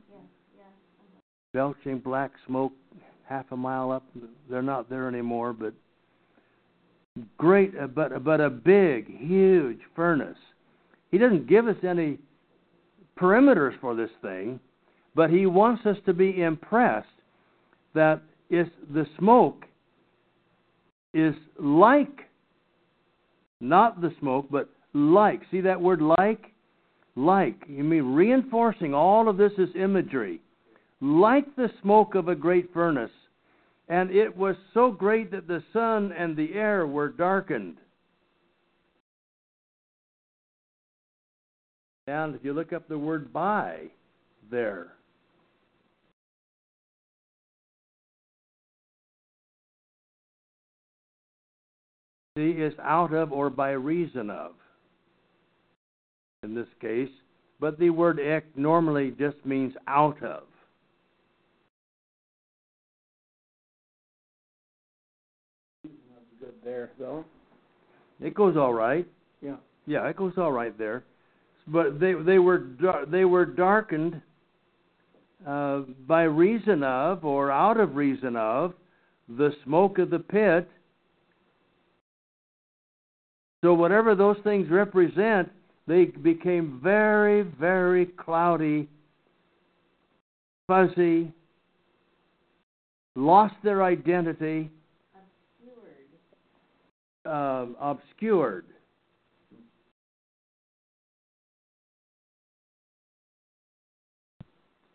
Belching 1.55 1.99
black 1.99 2.33
smoke 2.47 2.73
half 3.29 3.47
a 3.53 3.57
mile 3.57 3.91
up. 3.91 4.05
They're 4.51 4.63
not 4.63 4.91
there 4.91 5.09
anymore, 5.09 5.53
but 5.53 5.73
great, 7.37 7.73
uh, 7.81 7.87
but 7.87 8.23
but 8.25 8.41
a 8.41 8.51
big, 8.51 9.07
huge 9.19 9.81
furnace. 9.97 10.37
He 11.11 11.19
doesn't 11.19 11.49
give 11.49 11.67
us 11.67 11.77
any 11.83 12.19
perimeters 13.19 13.79
for 13.81 13.95
this 13.95 14.11
thing, 14.23 14.61
but 15.15 15.31
he 15.31 15.47
wants 15.47 15.87
us 15.87 15.97
to 16.07 16.13
be 16.13 16.43
impressed 16.43 17.07
that 17.95 18.21
it's, 18.51 18.71
the 18.93 19.07
smoke 19.19 19.65
is 21.15 21.35
like, 21.59 22.29
not 23.61 24.01
the 24.01 24.13
smoke, 24.21 24.47
but 24.51 24.69
like. 24.93 25.43
See 25.51 25.63
that 25.63 25.81
word 25.81 26.01
like? 26.01 26.53
Like. 27.19 27.65
You 27.69 27.83
mean 27.83 28.15
reinforcing 28.15 28.95
all 28.95 29.29
of 29.29 29.37
this 29.37 29.53
is 29.59 29.69
imagery. 29.75 30.41
Like 31.01 31.57
the 31.57 31.69
smoke 31.83 32.15
of 32.15 32.29
a 32.29 32.37
great 32.37 32.73
furnace. 32.73 33.11
And 33.89 34.13
it 34.13 34.37
was 34.37 34.55
so 34.73 34.93
great 34.93 35.33
that 35.33 35.49
the 35.49 35.63
sun 35.73 36.13
and 36.13 36.37
the 36.37 36.55
air 36.55 36.87
were 36.87 37.09
darkened. 37.09 37.79
And 42.07 42.37
if 42.37 42.45
you 42.45 42.53
look 42.53 42.73
up 42.73 42.87
the 42.87 42.99
word 42.99 43.33
by 43.33 43.89
there, 44.49 44.93
see, 52.37 52.51
is 52.51 52.75
out 52.81 53.13
of 53.13 53.33
or 53.33 53.51
by 53.51 53.73
reason 53.73 54.31
of 54.31 54.53
in 56.43 56.55
this 56.55 56.69
case, 56.81 57.11
but 57.61 57.79
the 57.79 57.91
word 57.91 58.21
ek 58.21 58.45
normally 58.57 59.13
just 59.19 59.37
means 59.45 59.75
out 59.89 60.23
of. 60.23 60.45
Good 65.83 66.55
there, 66.65 66.91
though. 66.99 67.25
It 68.21 68.35
goes 68.35 68.57
all 68.57 68.73
right. 68.73 69.07
Yeah. 69.43 69.57
Yeah, 69.87 70.07
it 70.07 70.17
goes 70.17 70.35
all 70.37 70.53
right 70.53 70.77
there. 70.79 71.05
But 71.67 71.99
they 71.99 72.15
they 72.15 72.39
were 72.39 72.67
they 73.09 73.25
were 73.25 73.45
darkened 73.45 74.21
uh, 75.47 75.81
by 76.07 76.23
reason 76.23 76.83
of 76.83 77.25
or 77.25 77.51
out 77.51 77.79
of 77.79 77.97
reason 77.97 78.37
of 78.37 78.75
the 79.29 79.51
smoke 79.65 79.99
of 79.99 80.11
the 80.11 80.19
pit. 80.21 80.69
So 83.63 83.75
whatever 83.75 84.15
those 84.15 84.37
things 84.45 84.71
represent, 84.71 85.51
they 85.89 86.05
became 86.05 86.81
very 86.83 87.43
very 87.43 88.07
cloudy, 88.07 88.89
fuzzy, 90.67 91.33
lost 93.17 93.55
their 93.65 93.83
identity, 93.83 94.71
um, 97.25 97.75
obscured. 97.81 98.67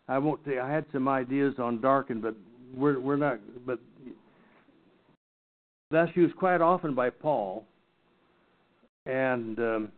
I 0.08 0.20
won't 0.20 0.42
say 0.46 0.60
I 0.60 0.72
had 0.72 0.86
some 0.94 1.08
ideas 1.08 1.56
on 1.58 1.82
darkened, 1.82 2.22
but 2.22 2.36
we're 2.76 3.00
we're 3.00 3.16
not. 3.16 3.40
But 3.66 3.80
that's 5.90 6.16
used 6.16 6.36
quite 6.36 6.62
often 6.62 6.94
by 6.94 7.10
Paul, 7.10 7.66
and 9.06 9.58
um, 9.60 9.92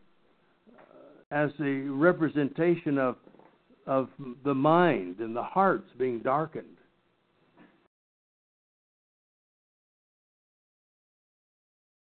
as 1.35 1.51
a 1.59 1.81
representation 1.89 2.97
of 2.97 3.17
of 3.85 4.09
the 4.43 4.53
mind 4.53 5.19
and 5.19 5.35
the 5.35 5.43
hearts 5.43 5.87
being 5.99 6.19
darkened. 6.19 6.65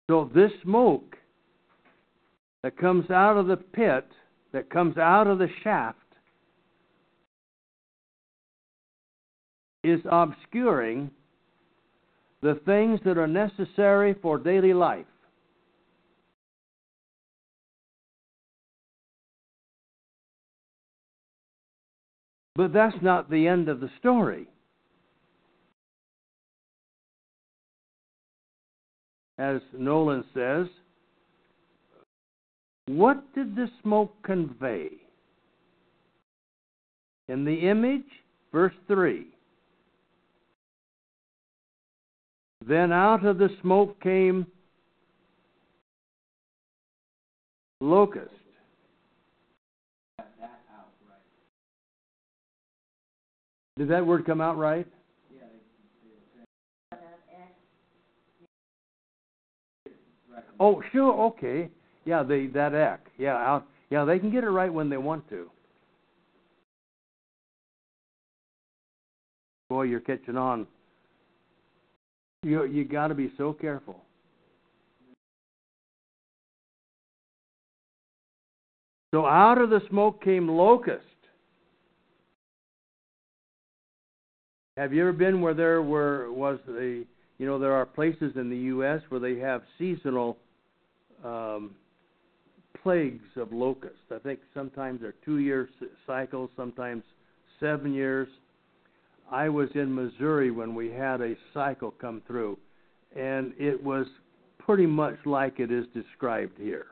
So 0.09 0.29
this 0.35 0.51
smoke 0.61 1.15
that 2.61 2.77
comes 2.77 3.09
out 3.09 3.37
of 3.37 3.47
the 3.47 3.57
pit, 3.57 4.05
that 4.51 4.69
comes 4.69 4.97
out 4.97 5.25
of 5.25 5.39
the 5.39 5.47
shaft, 5.63 5.97
is 9.83 10.01
obscuring 10.11 11.09
the 12.43 12.59
things 12.65 12.99
that 13.05 13.17
are 13.17 13.27
necessary 13.27 14.13
for 14.21 14.37
daily 14.37 14.73
life. 14.73 15.05
But 22.55 22.73
that's 22.73 22.97
not 23.01 23.29
the 23.29 23.47
end 23.47 23.69
of 23.69 23.79
the 23.79 23.89
story. 23.99 24.47
As 29.37 29.61
Nolan 29.77 30.23
says, 30.33 30.67
what 32.87 33.33
did 33.33 33.55
the 33.55 33.67
smoke 33.81 34.13
convey? 34.23 34.89
In 37.29 37.45
the 37.45 37.69
image, 37.69 38.03
verse 38.51 38.73
3 38.87 39.25
Then 42.67 42.91
out 42.91 43.25
of 43.25 43.37
the 43.37 43.49
smoke 43.61 43.99
came 44.01 44.45
locust. 47.79 48.40
Did 53.81 53.89
that 53.89 54.05
word 54.05 54.27
come 54.27 54.41
out 54.41 54.59
right? 54.59 54.85
Oh, 60.59 60.83
sure, 60.91 61.11
okay. 61.29 61.67
Yeah, 62.05 62.21
they 62.21 62.45
that 62.45 62.75
ek. 62.75 63.07
Yeah, 63.17 63.33
out. 63.33 63.65
Yeah, 63.89 64.05
they 64.05 64.19
can 64.19 64.29
get 64.29 64.43
it 64.43 64.51
right 64.51 64.71
when 64.71 64.87
they 64.87 64.97
want 64.97 65.27
to. 65.29 65.49
Boy, 69.67 69.83
you're 69.85 69.99
catching 69.99 70.37
on. 70.37 70.67
You 72.43 72.65
you 72.65 72.85
got 72.85 73.07
to 73.07 73.15
be 73.15 73.31
so 73.35 73.51
careful. 73.51 73.99
So 79.11 79.25
out 79.25 79.57
of 79.57 79.71
the 79.71 79.81
smoke 79.89 80.23
came 80.23 80.47
locust. 80.47 81.10
Have 84.77 84.93
you 84.93 85.01
ever 85.01 85.11
been 85.11 85.41
where 85.41 85.53
there 85.53 85.81
were 85.81 86.31
was 86.31 86.57
the 86.65 87.05
you 87.37 87.45
know 87.45 87.59
there 87.59 87.73
are 87.73 87.85
places 87.85 88.33
in 88.35 88.49
the 88.49 88.57
U.S. 88.57 89.01
where 89.09 89.19
they 89.19 89.37
have 89.37 89.63
seasonal 89.77 90.37
um, 91.25 91.71
plagues 92.81 93.25
of 93.35 93.51
locusts. 93.51 93.97
I 94.11 94.19
think 94.19 94.39
sometimes 94.53 95.01
they're 95.01 95.15
two-year 95.25 95.69
cycles, 96.07 96.49
sometimes 96.55 97.03
seven 97.59 97.93
years. 97.93 98.29
I 99.29 99.49
was 99.49 99.69
in 99.75 99.93
Missouri 99.93 100.51
when 100.51 100.73
we 100.73 100.89
had 100.89 101.19
a 101.21 101.35
cycle 101.53 101.91
come 101.99 102.21
through, 102.25 102.57
and 103.15 103.53
it 103.57 103.81
was 103.83 104.05
pretty 104.57 104.85
much 104.85 105.15
like 105.25 105.59
it 105.59 105.71
is 105.71 105.85
described 105.93 106.57
here. 106.57 106.87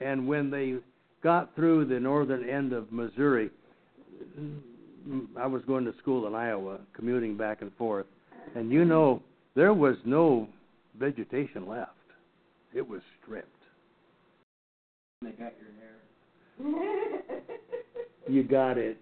And 0.00 0.28
when 0.28 0.50
they 0.50 0.76
got 1.22 1.54
through 1.54 1.86
the 1.86 1.98
northern 1.98 2.48
end 2.48 2.72
of 2.72 2.92
Missouri, 2.92 3.50
I 5.38 5.46
was 5.46 5.62
going 5.66 5.84
to 5.84 5.94
school 5.98 6.26
in 6.26 6.34
Iowa, 6.34 6.78
commuting 6.94 7.36
back 7.36 7.62
and 7.62 7.72
forth, 7.76 8.06
and 8.54 8.70
you 8.70 8.84
know 8.84 9.22
there 9.54 9.72
was 9.72 9.96
no 10.04 10.48
vegetation 10.98 11.68
left. 11.68 11.92
It 12.74 12.86
was 12.86 13.00
stripped. 13.22 13.48
They 15.22 15.30
got 15.30 15.52
your 16.58 16.72
hair. 16.80 16.92
You 18.28 18.42
got 18.42 18.76
it. 18.76 18.98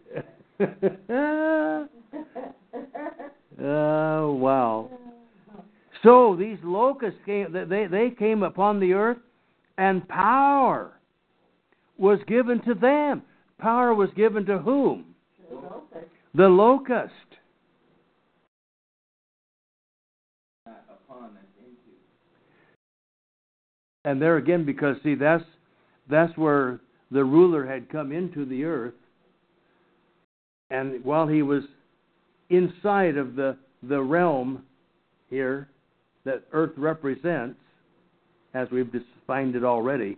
oh 3.63 4.33
wow! 4.35 4.91
So 6.03 6.37
these 6.39 6.59
locusts 6.63 7.19
came. 7.25 7.51
They 7.53 7.87
they 7.87 8.11
came 8.11 8.43
upon 8.43 8.81
the 8.81 8.93
earth, 8.93 9.17
and 9.79 10.07
power 10.09 10.93
was 11.97 12.19
given 12.27 12.61
to 12.65 12.75
them. 12.75 13.23
Power 13.59 13.95
was 13.95 14.11
given 14.15 14.45
to 14.45 14.59
whom? 14.59 15.14
The 16.35 16.49
locust. 16.49 17.13
And 24.05 24.21
there 24.21 24.37
again, 24.37 24.65
because 24.65 24.97
see, 25.03 25.15
that's 25.15 25.45
that's 26.11 26.37
where 26.37 26.81
the 27.11 27.25
ruler 27.25 27.67
had 27.67 27.89
come 27.89 28.13
into 28.13 28.45
the 28.45 28.65
earth, 28.65 28.95
and 30.71 31.03
while 31.05 31.27
he 31.27 31.41
was 31.43 31.63
inside 32.51 33.17
of 33.17 33.35
the 33.35 33.57
the 33.83 34.01
realm 34.01 34.63
here 35.31 35.69
that 36.25 36.43
earth 36.53 36.73
represents, 36.77 37.59
as 38.53 38.69
we've 38.71 38.93
defined 38.93 39.57
it 39.57 39.65
already, 39.65 40.17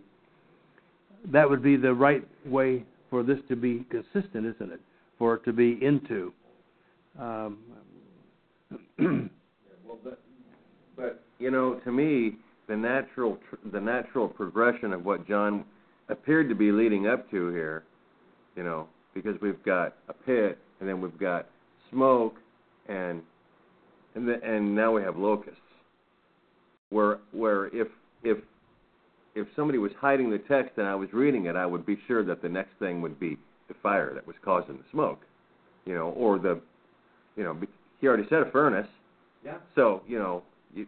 that 1.31 1.49
would 1.49 1.63
be 1.63 1.77
the 1.77 1.93
right 1.93 2.25
way 2.45 2.83
for 3.09 3.23
this 3.23 3.39
to 3.47 3.55
be 3.55 3.85
consistent, 3.89 4.45
isn't 4.45 4.71
it? 4.73 4.81
For 5.17 5.35
it 5.35 5.45
to 5.45 5.53
be 5.53 5.79
into. 5.81 6.33
Um, 7.19 7.57
Well, 9.87 9.99
but, 10.03 10.19
but 10.97 11.23
you 11.39 11.49
know, 11.49 11.75
to 11.85 11.91
me, 11.91 12.35
the 12.67 12.75
natural 12.75 13.37
tr- 13.49 13.69
the 13.71 13.79
natural 13.79 14.27
progression 14.27 14.91
of 14.91 15.05
what 15.05 15.25
John 15.27 15.63
appeared 16.09 16.49
to 16.49 16.55
be 16.55 16.71
leading 16.71 17.07
up 17.07 17.29
to 17.31 17.49
here, 17.49 17.83
you 18.55 18.63
know, 18.63 18.87
because 19.13 19.39
we've 19.41 19.63
got 19.63 19.95
a 20.09 20.13
pit 20.13 20.57
and 20.79 20.89
then 20.89 20.99
we've 20.99 21.17
got 21.17 21.47
smoke 21.89 22.35
and 22.89 23.21
and 24.15 24.27
the, 24.27 24.43
and 24.43 24.75
now 24.75 24.91
we 24.91 25.01
have 25.01 25.15
locusts. 25.17 25.59
Where 26.89 27.19
where 27.31 27.67
if 27.67 27.87
if 28.23 28.37
if 29.35 29.47
somebody 29.55 29.77
was 29.77 29.91
hiding 29.99 30.29
the 30.29 30.39
text 30.39 30.77
and 30.77 30.87
I 30.87 30.95
was 30.95 31.13
reading 31.13 31.45
it, 31.45 31.55
I 31.55 31.65
would 31.65 31.85
be 31.85 31.97
sure 32.07 32.25
that 32.25 32.41
the 32.41 32.49
next 32.49 32.71
thing 32.79 33.01
would 33.01 33.19
be 33.19 33.37
the 33.67 33.75
fire 33.81 34.13
that 34.13 34.25
was 34.25 34.35
causing 34.43 34.77
the 34.77 34.83
smoke, 34.91 35.21
you 35.85 35.93
know, 35.93 36.09
or 36.09 36.39
the, 36.39 36.59
you 37.35 37.43
know, 37.43 37.57
he 37.99 38.07
already 38.07 38.25
said 38.29 38.41
a 38.41 38.51
furnace. 38.51 38.87
Yeah. 39.45 39.57
So 39.75 40.01
you 40.07 40.19
know, 40.19 40.43
you, 40.73 40.87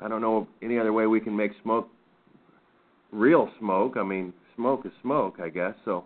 I 0.00 0.08
don't 0.08 0.20
know 0.20 0.48
any 0.62 0.78
other 0.78 0.92
way 0.92 1.06
we 1.06 1.20
can 1.20 1.36
make 1.36 1.52
smoke 1.62 1.88
real 3.12 3.50
smoke. 3.58 3.96
I 3.96 4.02
mean, 4.02 4.32
smoke 4.54 4.84
is 4.84 4.92
smoke, 5.02 5.36
I 5.42 5.48
guess. 5.48 5.74
So 5.84 6.04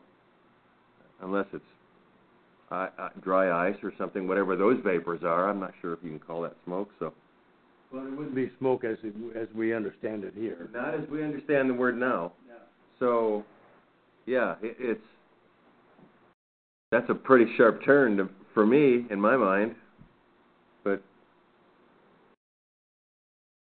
unless 1.23 1.47
it's 1.53 1.65
uh, 2.71 2.89
uh, 2.99 3.09
dry 3.23 3.69
ice 3.69 3.77
or 3.83 3.93
something, 3.99 4.29
whatever 4.29 4.57
those 4.57 4.79
vapors 4.85 5.23
are, 5.25 5.49
I'm 5.49 5.61
not 5.61 5.73
sure 5.81 5.93
if 5.93 5.99
you 6.03 6.11
can 6.11 6.21
call 6.21 6.43
that 6.43 6.57
smoke. 6.65 6.91
So 6.99 7.13
well, 7.93 8.07
it 8.07 8.11
wouldn't 8.11 8.35
be 8.35 8.51
smoke 8.59 8.85
as 8.85 8.97
it, 9.03 9.15
as 9.37 9.49
we 9.55 9.75
understand 9.75 10.25
it 10.25 10.35
here. 10.37 10.69
not 10.73 10.95
as 10.95 11.09
we 11.09 11.25
understand 11.25 11.69
the 11.69 11.75
word 11.75 11.99
now. 11.99 12.33
Yeah. 12.47 12.55
So 12.99 13.45
yeah, 14.27 14.55
it, 14.63 14.77
it's 14.79 15.01
that's 16.91 17.09
a 17.09 17.15
pretty 17.15 17.47
sharp 17.57 17.85
turn 17.85 18.17
to, 18.17 18.29
for 18.53 18.67
me 18.67 19.07
in 19.11 19.21
my 19.21 19.37
mind. 19.37 19.75
But 20.83 21.03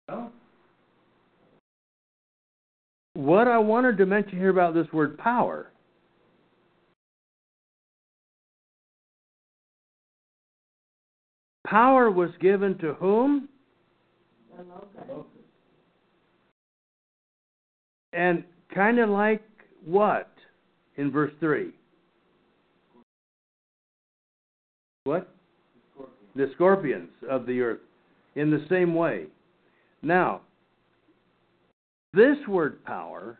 Oh, 0.09 0.31
What 3.13 3.47
I 3.47 3.59
wanted 3.59 3.97
to 3.97 4.05
mention 4.05 4.37
here 4.37 4.49
about 4.49 4.73
this 4.73 4.87
word 4.91 5.17
power. 5.17 5.67
Power 11.67 12.11
was 12.11 12.31
given 12.41 12.77
to 12.79 12.93
whom? 12.95 13.47
And 18.11 18.43
kind 18.73 18.99
of 18.99 19.09
like 19.09 19.41
what 19.85 20.29
in 20.97 21.11
verse 21.11 21.31
3? 21.39 21.71
What? 25.03 25.29
The 26.35 26.49
scorpions 26.55 27.09
of 27.29 27.45
the 27.45 27.61
earth. 27.61 27.79
in 28.35 28.49
the 28.49 28.65
same 28.69 28.95
way. 28.95 29.25
Now, 30.01 30.41
this 32.13 32.37
word 32.47 32.83
power 32.85 33.39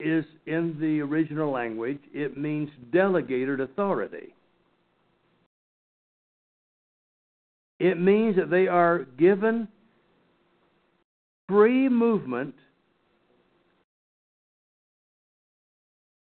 is 0.00 0.24
in 0.46 0.76
the 0.80 1.00
original 1.00 1.50
language, 1.50 2.00
it 2.12 2.36
means 2.36 2.70
delegated 2.92 3.60
authority. 3.60 4.34
It 7.78 8.00
means 8.00 8.36
that 8.36 8.50
they 8.50 8.66
are 8.66 9.00
given 9.18 9.68
free 11.48 11.88
movement. 11.88 12.54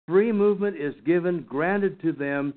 Free 0.07 0.31
movement 0.31 0.77
is 0.77 0.93
given, 1.05 1.45
granted 1.47 2.01
to 2.01 2.11
them 2.11 2.53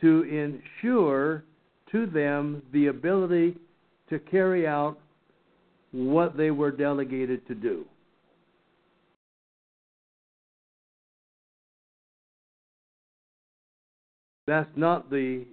to 0.00 0.22
ensure 0.22 1.44
to 1.92 2.06
them 2.06 2.62
the 2.72 2.86
ability 2.86 3.56
to 4.08 4.18
carry 4.18 4.66
out 4.66 4.98
what 5.92 6.36
they 6.36 6.50
were 6.50 6.70
delegated 6.70 7.46
to 7.48 7.54
do. 7.54 7.84
That's 14.46 14.70
not 14.76 15.10
the 15.10 15.44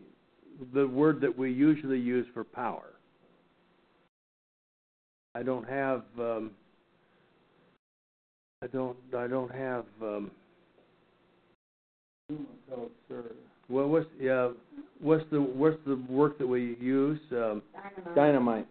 the 0.73 0.87
word 0.87 1.21
that 1.21 1.37
we 1.37 1.51
usually 1.51 1.99
use 1.99 2.25
for 2.33 2.43
power. 2.43 2.93
I 5.35 5.43
don't 5.43 5.69
have 5.69 6.01
um, 6.19 6.51
I 8.63 8.67
don't 8.67 8.97
I 9.15 9.27
don't 9.27 9.53
have 9.53 9.85
um, 10.01 10.31
well 13.70 13.88
what's 13.88 14.07
yeah 14.20 14.49
what's 14.99 15.24
the 15.32 15.41
what's 15.41 15.78
the 15.86 15.95
work 16.09 16.38
that 16.38 16.47
we 16.47 16.78
use 16.80 17.20
um, 17.32 17.61
Dynamite. 17.74 18.15
Dynamite. 18.15 18.68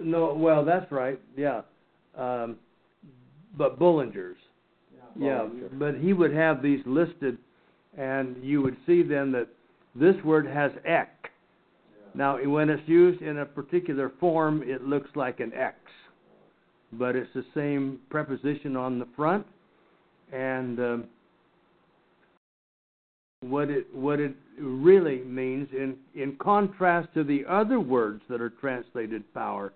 no 0.00 0.34
well 0.34 0.64
that's 0.64 0.90
right 0.90 1.20
yeah 1.36 1.62
um, 2.16 2.56
but 3.56 3.78
Bullinger's 3.78 4.36
yeah 5.18 5.40
Bollinger. 5.40 5.78
but 5.78 5.94
he 5.96 6.12
would 6.12 6.32
have 6.32 6.62
these 6.62 6.80
listed 6.86 7.38
and 7.96 8.36
you 8.42 8.62
would 8.62 8.76
see 8.86 9.02
then 9.02 9.32
that 9.32 9.48
this 9.94 10.16
word 10.24 10.46
has 10.46 10.72
ek 10.84 11.30
now 12.14 12.38
when 12.46 12.70
it's 12.70 12.86
used 12.88 13.22
in 13.22 13.38
a 13.38 13.46
particular 13.46 14.12
form 14.20 14.62
it 14.64 14.84
looks 14.84 15.10
like 15.14 15.40
an 15.40 15.52
x 15.54 15.76
but 16.92 17.14
it's 17.14 17.32
the 17.34 17.44
same 17.54 17.98
preposition 18.08 18.76
on 18.76 18.98
the 18.98 19.06
front 19.14 19.46
and 20.32 20.78
um, 20.78 21.04
what 23.40 23.70
it 23.70 23.86
what 23.94 24.20
it 24.20 24.34
really 24.58 25.22
means. 25.24 25.68
In 25.72 25.96
in 26.14 26.36
contrast 26.36 27.08
to 27.14 27.24
the 27.24 27.44
other 27.48 27.80
words 27.80 28.22
that 28.28 28.40
are 28.40 28.50
translated 28.50 29.22
power 29.34 29.72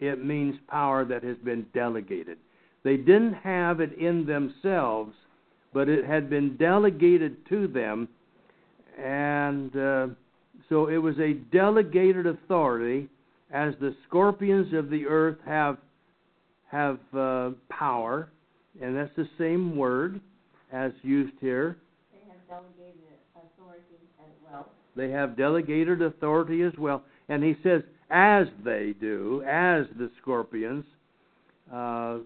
it 0.00 0.24
means 0.24 0.56
power 0.68 1.04
that 1.04 1.22
has 1.22 1.36
been 1.44 1.64
delegated. 1.72 2.36
They 2.82 2.96
didn't 2.96 3.34
have 3.34 3.80
it 3.80 3.92
in 3.98 4.26
themselves 4.26 5.14
but 5.72 5.88
it 5.88 6.04
had 6.04 6.28
been 6.28 6.56
delegated 6.56 7.36
to 7.48 7.68
them 7.68 8.08
and 8.98 9.76
uh, 9.76 10.06
so 10.68 10.88
it 10.88 10.98
was 10.98 11.18
a 11.18 11.34
delegated 11.52 12.26
authority 12.26 13.08
as 13.52 13.74
the 13.80 13.94
scorpions 14.08 14.72
of 14.74 14.90
the 14.90 15.06
earth 15.06 15.38
have 15.46 15.76
have 16.66 16.98
uh, 17.16 17.50
power 17.68 18.30
and 18.80 18.96
that's 18.96 19.14
the 19.16 19.28
same 19.38 19.76
word 19.76 20.20
as 20.72 20.92
used 21.02 21.34
here 21.40 21.76
they 24.94 25.10
have 25.10 25.36
delegated 25.36 26.02
authority 26.02 26.62
as 26.62 26.72
well. 26.78 27.02
And 27.28 27.42
he 27.42 27.56
says, 27.62 27.82
as 28.10 28.46
they 28.64 28.94
do, 29.00 29.42
as 29.46 29.86
the 29.98 30.10
scorpions, 30.20 30.84
uh, 31.72 32.18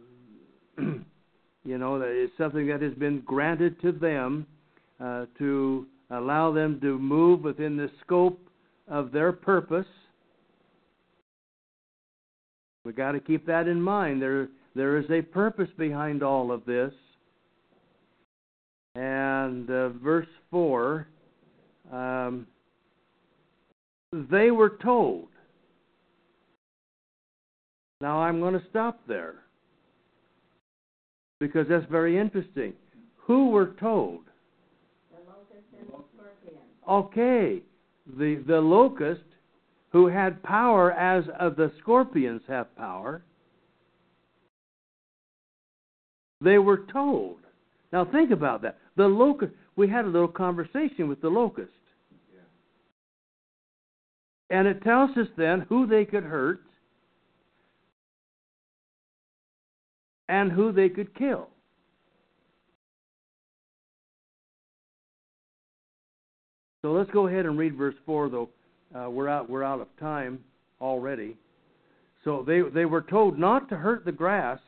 you 0.78 1.78
know, 1.78 2.00
it's 2.02 2.32
something 2.36 2.66
that 2.66 2.82
has 2.82 2.94
been 2.94 3.20
granted 3.20 3.80
to 3.82 3.92
them 3.92 4.46
uh, 5.00 5.26
to 5.38 5.86
allow 6.10 6.52
them 6.52 6.80
to 6.80 6.98
move 6.98 7.42
within 7.42 7.76
the 7.76 7.90
scope 8.04 8.40
of 8.88 9.12
their 9.12 9.32
purpose. 9.32 9.86
We've 12.84 12.96
got 12.96 13.12
to 13.12 13.20
keep 13.20 13.46
that 13.46 13.68
in 13.68 13.80
mind. 13.80 14.22
There, 14.22 14.48
there 14.74 14.96
is 14.98 15.10
a 15.10 15.22
purpose 15.22 15.68
behind 15.76 16.22
all 16.22 16.52
of 16.52 16.64
this. 16.64 16.92
And 19.46 19.70
uh, 19.70 19.90
verse 19.90 20.26
four. 20.50 21.06
Um, 21.92 22.48
they 24.12 24.50
were 24.50 24.76
told. 24.82 25.28
Now 28.00 28.18
I'm 28.22 28.40
going 28.40 28.54
to 28.54 28.62
stop 28.68 29.00
there 29.06 29.36
because 31.38 31.66
that's 31.68 31.86
very 31.88 32.18
interesting. 32.18 32.72
Who 33.18 33.50
were 33.50 33.74
told? 33.78 34.24
The 35.12 35.18
locust 35.30 35.66
and 35.78 35.88
the. 36.48 36.92
Okay, 36.92 37.62
the 38.18 38.42
the 38.48 38.60
locust 38.60 39.22
who 39.90 40.08
had 40.08 40.42
power 40.42 40.90
as 40.90 41.24
of 41.38 41.54
the 41.54 41.70
scorpions 41.80 42.42
have 42.48 42.74
power. 42.76 43.22
They 46.40 46.58
were 46.58 46.84
told. 46.92 47.38
Now 47.92 48.04
think 48.04 48.32
about 48.32 48.62
that. 48.62 48.76
The 48.96 49.06
locust. 49.06 49.52
We 49.76 49.88
had 49.88 50.04
a 50.04 50.08
little 50.08 50.28
conversation 50.28 51.08
with 51.08 51.20
the 51.20 51.28
locust. 51.28 51.70
And 54.48 54.68
it 54.68 54.82
tells 54.82 55.10
us 55.16 55.26
then 55.36 55.66
who 55.68 55.86
they 55.86 56.04
could 56.04 56.22
hurt 56.22 56.60
and 60.28 60.52
who 60.52 60.72
they 60.72 60.88
could 60.88 61.14
kill. 61.14 61.48
So 66.82 66.92
let's 66.92 67.10
go 67.10 67.26
ahead 67.26 67.46
and 67.46 67.58
read 67.58 67.74
verse 67.74 67.96
four, 68.06 68.28
though 68.28 68.48
uh, 68.94 69.10
we're 69.10 69.28
out 69.28 69.50
we're 69.50 69.64
out 69.64 69.80
of 69.80 69.88
time 69.98 70.38
already. 70.80 71.36
So 72.22 72.44
they 72.46 72.62
they 72.72 72.84
were 72.84 73.02
told 73.02 73.38
not 73.38 73.68
to 73.70 73.76
hurt 73.76 74.04
the 74.04 74.12
grass. 74.12 74.60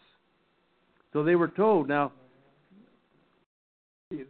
So 1.12 1.22
they 1.22 1.37
were 1.37 1.49
told 1.49 1.89
now. 1.89 2.12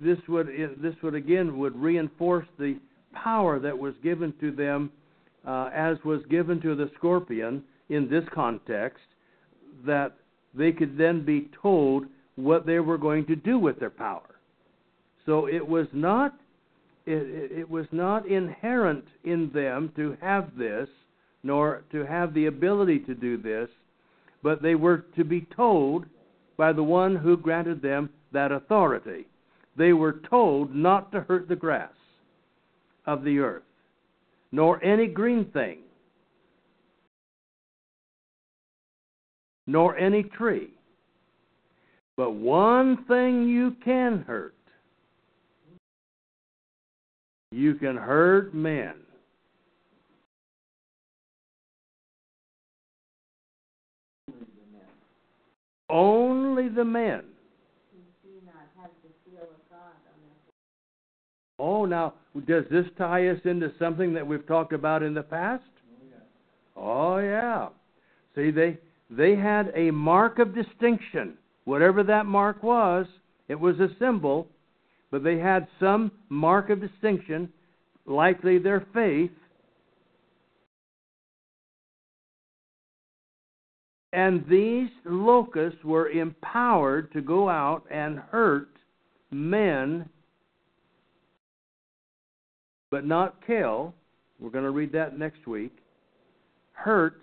This 0.01 0.18
would 0.26 0.49
this 0.83 0.97
would 1.05 1.14
again 1.14 1.57
would 1.57 1.76
reinforce 1.76 2.49
the 2.59 2.81
power 3.12 3.61
that 3.61 3.79
was 3.79 3.95
given 4.03 4.33
to 4.41 4.51
them, 4.51 4.91
uh, 5.47 5.70
as 5.72 5.97
was 6.05 6.20
given 6.29 6.61
to 6.62 6.74
the 6.74 6.91
scorpion 6.97 7.62
in 7.89 8.11
this 8.11 8.24
context, 8.35 9.05
that 9.87 10.16
they 10.53 10.72
could 10.72 10.99
then 10.99 11.24
be 11.24 11.49
told 11.62 12.07
what 12.35 12.66
they 12.66 12.81
were 12.81 12.99
going 12.99 13.24
to 13.26 13.37
do 13.37 13.57
with 13.57 13.79
their 13.79 13.89
power. 13.89 14.41
So 15.24 15.47
it 15.47 15.64
was 15.64 15.87
not 15.93 16.35
it, 17.07 17.61
it, 17.61 17.70
was 17.70 17.87
not 17.93 18.26
inherent 18.26 19.05
in 19.22 19.49
them 19.55 19.93
to 19.95 20.16
have 20.20 20.57
this, 20.59 20.89
nor 21.45 21.85
to 21.93 22.05
have 22.05 22.35
the 22.35 22.47
ability 22.47 22.99
to 23.01 23.14
do 23.14 23.37
this, 23.37 23.70
but 24.43 24.61
they 24.61 24.74
were 24.74 25.05
to 25.14 25.22
be 25.22 25.47
told 25.55 26.07
by 26.57 26.72
the 26.72 26.83
one 26.83 27.14
who 27.14 27.37
granted 27.37 27.81
them 27.81 28.11
that 28.33 28.51
authority. 28.51 29.26
They 29.79 29.93
were 29.93 30.20
told 30.29 30.74
not 30.74 31.12
to 31.12 31.20
hurt 31.22 31.49
the 31.49 31.57
grass 31.57 31.93
of 33.07 33.24
the 33.24 33.39
earth, 33.39 33.62
nor 34.53 34.83
any 34.85 35.07
green 35.07 35.47
thing, 35.47 35.79
nor 39.66 39.97
any 39.97 40.24
tree. 40.24 40.70
But 42.16 42.33
one 42.33 43.05
thing 43.05 43.49
you 43.49 43.76
can 43.85 44.24
hurt 44.26 44.55
you 47.51 47.74
can 47.74 47.97
hurt 47.97 48.55
men. 48.55 48.95
Only 55.91 56.68
the 56.68 56.85
men. 56.85 57.24
Who 57.93 57.99
do 58.22 58.35
not 58.45 58.68
have 58.81 58.91
the 59.03 59.09
seal 59.24 59.43
of 59.43 59.70
God 59.70 59.81
on 59.81 60.18
their 60.20 60.37
Oh, 61.59 61.85
now, 61.85 62.15
does 62.47 62.65
this 62.71 62.87
tie 62.97 63.29
us 63.29 63.41
into 63.45 63.73
something 63.79 64.15
that 64.15 64.27
we've 64.27 64.47
talked 64.47 64.73
about 64.73 65.03
in 65.03 65.15
the 65.15 65.23
past? 65.23 65.65
Oh, 66.77 67.19
yeah. 67.19 67.69
See, 68.37 68.51
they 68.51 68.79
they 69.11 69.35
had 69.35 69.73
a 69.75 69.91
mark 69.91 70.39
of 70.39 70.55
distinction. 70.55 71.35
Whatever 71.65 72.03
that 72.05 72.27
mark 72.27 72.63
was, 72.63 73.07
it 73.49 73.59
was 73.59 73.79
a 73.81 73.89
symbol, 73.99 74.47
but 75.11 75.25
they 75.25 75.39
had 75.39 75.67
some 75.81 76.13
mark 76.29 76.71
of 76.71 76.81
distinction, 76.81 77.51
likely 78.07 78.59
their 78.59 78.87
faith. 78.95 79.31
And 84.13 84.47
these 84.49 84.89
locusts 85.05 85.85
were 85.85 86.09
empowered 86.11 87.13
to 87.13 87.21
go 87.21 87.49
out 87.49 87.85
and 87.91 88.19
hurt 88.19 88.71
men, 89.31 90.09
but 92.91 93.05
not 93.05 93.45
kill. 93.47 93.95
We're 94.39 94.51
going 94.51 94.64
to 94.64 94.70
read 94.70 94.93
that 94.93 95.18
next 95.18 95.47
week. 95.47 95.76
hurt 96.72 97.20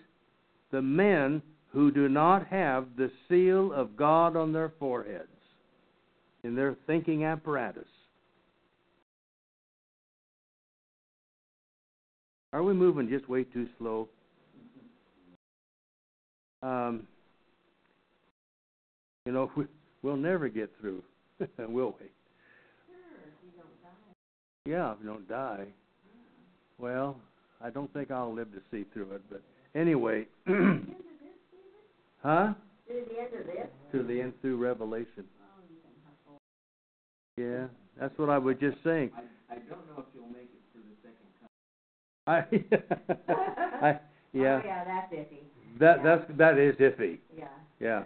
the 0.72 0.82
men 0.82 1.42
who 1.72 1.92
do 1.92 2.10
not 2.10 2.48
have 2.48 2.88
the 2.98 3.12
seal 3.30 3.72
of 3.74 3.96
God 3.96 4.36
on 4.36 4.54
their 4.54 4.74
foreheads, 4.80 5.28
in 6.44 6.56
their 6.56 6.76
thinking 6.88 7.24
apparatus. 7.24 7.88
Are 12.54 12.64
we 12.64 12.74
moving 12.74 13.10
just 13.10 13.28
way 13.28 13.44
too 13.44 13.68
slow? 13.78 14.08
Um, 16.64 17.06
you 19.26 19.34
know, 19.34 19.52
we, 19.58 19.66
we'll 20.02 20.16
never 20.16 20.48
get 20.48 20.72
through, 20.80 21.04
will 21.60 21.96
we? 22.00 22.08
Yeah, 24.66 24.92
if 24.94 24.98
you 25.02 25.08
don't 25.08 25.28
die. 25.30 25.66
Well, 26.80 27.18
I 27.62 27.70
don't 27.70 27.92
think 27.94 28.10
I'll 28.12 28.34
live 28.34 28.52
to 28.54 28.60
see 28.72 28.84
through 28.94 29.12
it, 29.12 29.22
but 29.30 29.42
anyway. 29.80 30.26
huh? 30.48 30.54
To 32.88 32.88
the 32.88 33.20
end 33.20 33.34
of 33.40 33.46
this? 33.46 33.68
To 33.92 34.04
the 34.04 34.22
end 34.22 34.34
through 34.42 34.58
Revelation. 34.58 35.26
Yeah, 37.38 37.68
that's 38.00 38.18
what 38.18 38.30
I 38.30 38.38
was 38.38 38.56
just 38.60 38.78
saying. 38.84 39.12
I, 39.16 39.22
I 39.54 39.56
don't 39.58 39.86
know 39.88 40.00
if 40.00 40.06
you'll 40.14 40.28
make 40.28 40.50
it 40.54 40.62
through 40.72 40.84
the 40.90 40.96
second 41.04 41.28
coming. 42.64 42.66
I, 43.82 43.88
I, 43.88 44.00
yeah. 44.34 44.62
Oh, 44.64 44.66
yeah, 44.66 44.84
that's 44.86 45.12
iffy. 45.14 45.40
That 45.80 45.98
Yeah. 45.98 46.04
that's 46.04 46.24
that 46.38 46.58
is 46.58 46.76
iffy. 46.78 47.20
Yeah. 47.38 47.48
Yeah. 47.80 48.04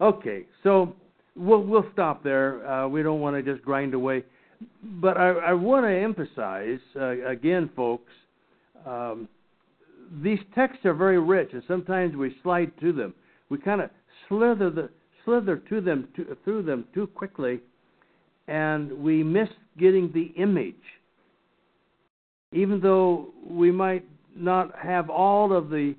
Okay, 0.00 0.46
so 0.64 0.94
we'll 1.36 1.62
we'll 1.62 1.86
stop 1.92 2.22
there. 2.24 2.66
Uh, 2.68 2.88
we 2.88 3.02
don't 3.04 3.20
want 3.20 3.36
to 3.36 3.42
just 3.42 3.62
grind 3.64 3.94
away, 3.94 4.24
but 5.00 5.16
I, 5.16 5.30
I 5.30 5.52
want 5.52 5.86
to 5.86 5.94
emphasize 5.94 6.80
uh, 6.96 7.26
again, 7.26 7.70
folks. 7.74 8.12
Um, 8.86 9.28
these 10.22 10.40
texts 10.54 10.84
are 10.84 10.94
very 10.94 11.18
rich, 11.20 11.50
and 11.52 11.62
sometimes 11.66 12.16
we 12.16 12.36
slide 12.42 12.72
to 12.80 12.92
them. 12.92 13.14
We 13.48 13.58
kind 13.58 13.80
of 13.80 13.90
slither 14.28 14.70
the 14.70 14.90
slither 15.24 15.56
to 15.56 15.80
them 15.80 16.08
to, 16.16 16.36
through 16.44 16.62
them 16.62 16.84
too 16.92 17.06
quickly, 17.06 17.60
and 18.48 18.92
we 18.92 19.22
miss 19.22 19.48
getting 19.78 20.10
the 20.12 20.32
image. 20.40 20.74
Even 22.52 22.80
though 22.80 23.28
we 23.48 23.70
might 23.70 24.04
not 24.36 24.76
have 24.78 25.08
all 25.08 25.56
of 25.56 25.70
the 25.70 25.94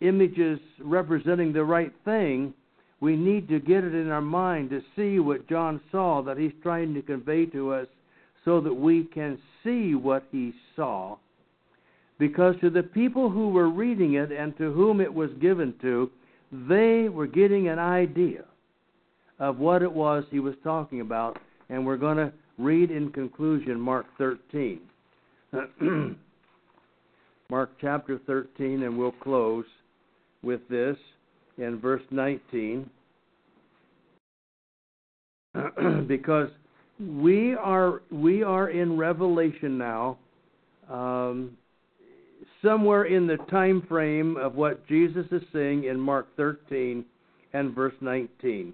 images 0.00 0.60
representing 0.80 1.52
the 1.52 1.64
right 1.64 1.92
thing, 2.04 2.54
we 3.00 3.16
need 3.16 3.48
to 3.48 3.60
get 3.60 3.84
it 3.84 3.94
in 3.94 4.10
our 4.10 4.20
mind 4.20 4.70
to 4.70 4.80
see 4.96 5.18
what 5.18 5.48
John 5.48 5.80
saw 5.90 6.22
that 6.22 6.36
he's 6.36 6.52
trying 6.62 6.94
to 6.94 7.02
convey 7.02 7.46
to 7.46 7.72
us 7.72 7.86
so 8.48 8.62
that 8.62 8.72
we 8.72 9.04
can 9.04 9.38
see 9.62 9.94
what 9.94 10.24
he 10.32 10.54
saw. 10.74 11.18
Because 12.18 12.54
to 12.62 12.70
the 12.70 12.82
people 12.82 13.28
who 13.28 13.50
were 13.50 13.68
reading 13.68 14.14
it 14.14 14.32
and 14.32 14.56
to 14.56 14.72
whom 14.72 15.02
it 15.02 15.12
was 15.12 15.28
given 15.38 15.74
to, 15.82 16.10
they 16.50 17.10
were 17.10 17.26
getting 17.26 17.68
an 17.68 17.78
idea 17.78 18.46
of 19.38 19.58
what 19.58 19.82
it 19.82 19.92
was 19.92 20.24
he 20.30 20.40
was 20.40 20.54
talking 20.64 21.02
about. 21.02 21.38
And 21.68 21.84
we're 21.84 21.98
going 21.98 22.16
to 22.16 22.32
read 22.56 22.90
in 22.90 23.12
conclusion 23.12 23.78
Mark 23.78 24.06
13. 24.16 24.80
Mark 27.50 27.72
chapter 27.82 28.18
13, 28.26 28.82
and 28.82 28.98
we'll 28.98 29.12
close 29.12 29.66
with 30.42 30.66
this 30.70 30.96
in 31.58 31.78
verse 31.78 32.02
19. 32.10 32.88
because 36.08 36.48
we 37.00 37.54
are 37.54 38.02
we 38.10 38.42
are 38.42 38.70
in 38.70 38.96
Revelation 38.96 39.78
now, 39.78 40.18
um, 40.90 41.56
somewhere 42.62 43.04
in 43.04 43.26
the 43.26 43.36
time 43.50 43.82
frame 43.88 44.36
of 44.36 44.54
what 44.54 44.86
Jesus 44.86 45.26
is 45.30 45.42
saying 45.52 45.84
in 45.84 45.98
Mark 45.98 46.26
13 46.36 47.04
and 47.52 47.74
verse 47.74 47.94
19. 48.00 48.72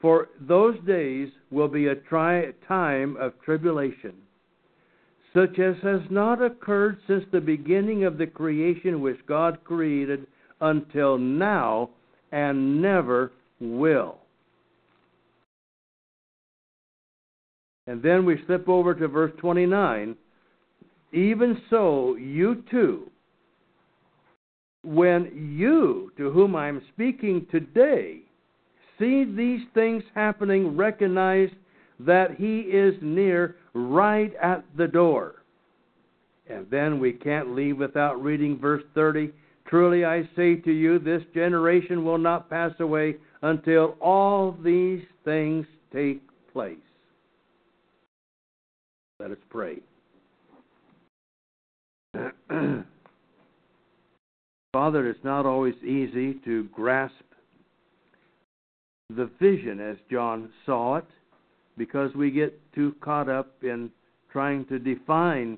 For 0.00 0.28
those 0.40 0.76
days 0.86 1.28
will 1.50 1.68
be 1.68 1.86
a 1.86 1.94
tri- 1.94 2.52
time 2.66 3.16
of 3.18 3.34
tribulation, 3.44 4.14
such 5.32 5.58
as 5.58 5.76
has 5.82 6.00
not 6.10 6.42
occurred 6.42 6.98
since 7.06 7.24
the 7.30 7.40
beginning 7.40 8.04
of 8.04 8.18
the 8.18 8.26
creation 8.26 9.00
which 9.00 9.18
God 9.26 9.62
created 9.62 10.26
until 10.60 11.18
now, 11.18 11.90
and 12.32 12.80
never 12.80 13.32
will. 13.60 14.21
And 17.86 18.02
then 18.02 18.24
we 18.24 18.42
slip 18.46 18.68
over 18.68 18.94
to 18.94 19.08
verse 19.08 19.32
29. 19.38 20.16
Even 21.12 21.60
so, 21.68 22.16
you 22.16 22.62
too, 22.70 23.10
when 24.84 25.56
you, 25.58 26.12
to 26.16 26.30
whom 26.30 26.56
I'm 26.56 26.82
speaking 26.94 27.46
today, 27.50 28.20
see 28.98 29.24
these 29.24 29.60
things 29.74 30.02
happening, 30.14 30.76
recognize 30.76 31.50
that 32.00 32.36
He 32.36 32.60
is 32.60 32.94
near, 33.02 33.56
right 33.74 34.32
at 34.42 34.64
the 34.76 34.88
door. 34.88 35.42
And 36.48 36.66
then 36.70 36.98
we 36.98 37.12
can't 37.12 37.54
leave 37.54 37.78
without 37.78 38.22
reading 38.22 38.58
verse 38.58 38.82
30. 38.94 39.30
Truly 39.66 40.04
I 40.04 40.28
say 40.36 40.56
to 40.56 40.72
you, 40.72 40.98
this 40.98 41.22
generation 41.34 42.04
will 42.04 42.18
not 42.18 42.50
pass 42.50 42.72
away 42.80 43.16
until 43.42 43.96
all 44.00 44.56
these 44.62 45.02
things 45.24 45.66
take 45.92 46.22
place. 46.52 46.76
Let 49.22 49.30
us 49.30 49.38
pray. 49.50 49.78
Father, 54.72 55.08
it's 55.08 55.22
not 55.22 55.46
always 55.46 55.76
easy 55.84 56.34
to 56.44 56.64
grasp 56.74 57.14
the 59.14 59.30
vision 59.40 59.78
as 59.78 59.96
John 60.10 60.50
saw 60.66 60.96
it 60.96 61.06
because 61.78 62.12
we 62.16 62.32
get 62.32 62.58
too 62.74 62.96
caught 63.00 63.28
up 63.28 63.52
in 63.62 63.92
trying 64.32 64.64
to 64.64 64.80
define 64.80 65.56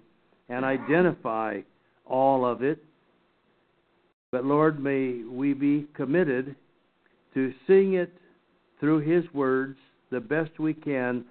and 0.51 0.63
identify 0.63 1.63
all 2.05 2.45
of 2.45 2.63
it. 2.63 2.85
But 4.31 4.45
Lord, 4.45 4.79
may 4.79 5.23
we 5.23 5.55
be 5.55 5.87
committed 5.95 6.55
to 7.33 7.55
seeing 7.67 7.95
it 7.95 8.13
through 8.79 8.99
His 8.99 9.25
words 9.33 9.79
the 10.11 10.21
best 10.21 10.59
we 10.59 10.75
can 10.75 11.25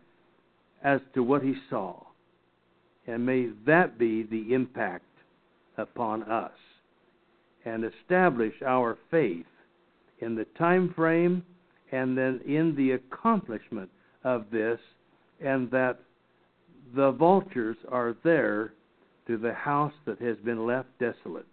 as 0.84 1.00
to 1.14 1.22
what 1.22 1.44
He 1.44 1.54
saw. 1.70 2.04
And 3.08 3.26
may 3.26 3.50
that 3.66 3.98
be 3.98 4.24
the 4.24 4.54
impact 4.54 5.06
upon 5.78 6.24
us 6.24 6.52
and 7.66 7.84
establish 7.84 8.54
our 8.66 8.98
faith 9.12 9.46
in 10.20 10.36
the 10.36 10.46
time 10.58 10.94
frame 10.96 11.44
and 11.92 12.18
then 12.18 12.42
in 12.46 12.76
the 12.76 12.92
accomplishment 12.92 13.90
of 14.24 14.46
this, 14.52 14.80
and 15.44 15.70
that 15.70 16.00
the 16.96 17.12
vultures 17.12 17.78
are 17.92 18.16
there 18.24 18.74
to 19.28 19.38
the 19.38 19.54
house 19.54 19.94
that 20.06 20.20
has 20.20 20.38
been 20.38 20.66
left 20.66 20.88
desolate. 21.00 21.46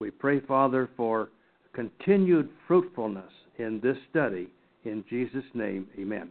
We 0.00 0.10
pray, 0.10 0.40
Father, 0.40 0.90
for 0.96 1.30
continued 1.72 2.50
fruitfulness 2.66 3.32
in 3.58 3.80
this 3.80 3.96
study. 4.10 4.48
In 4.84 5.04
Jesus' 5.08 5.44
name, 5.54 5.86
amen. 5.98 6.30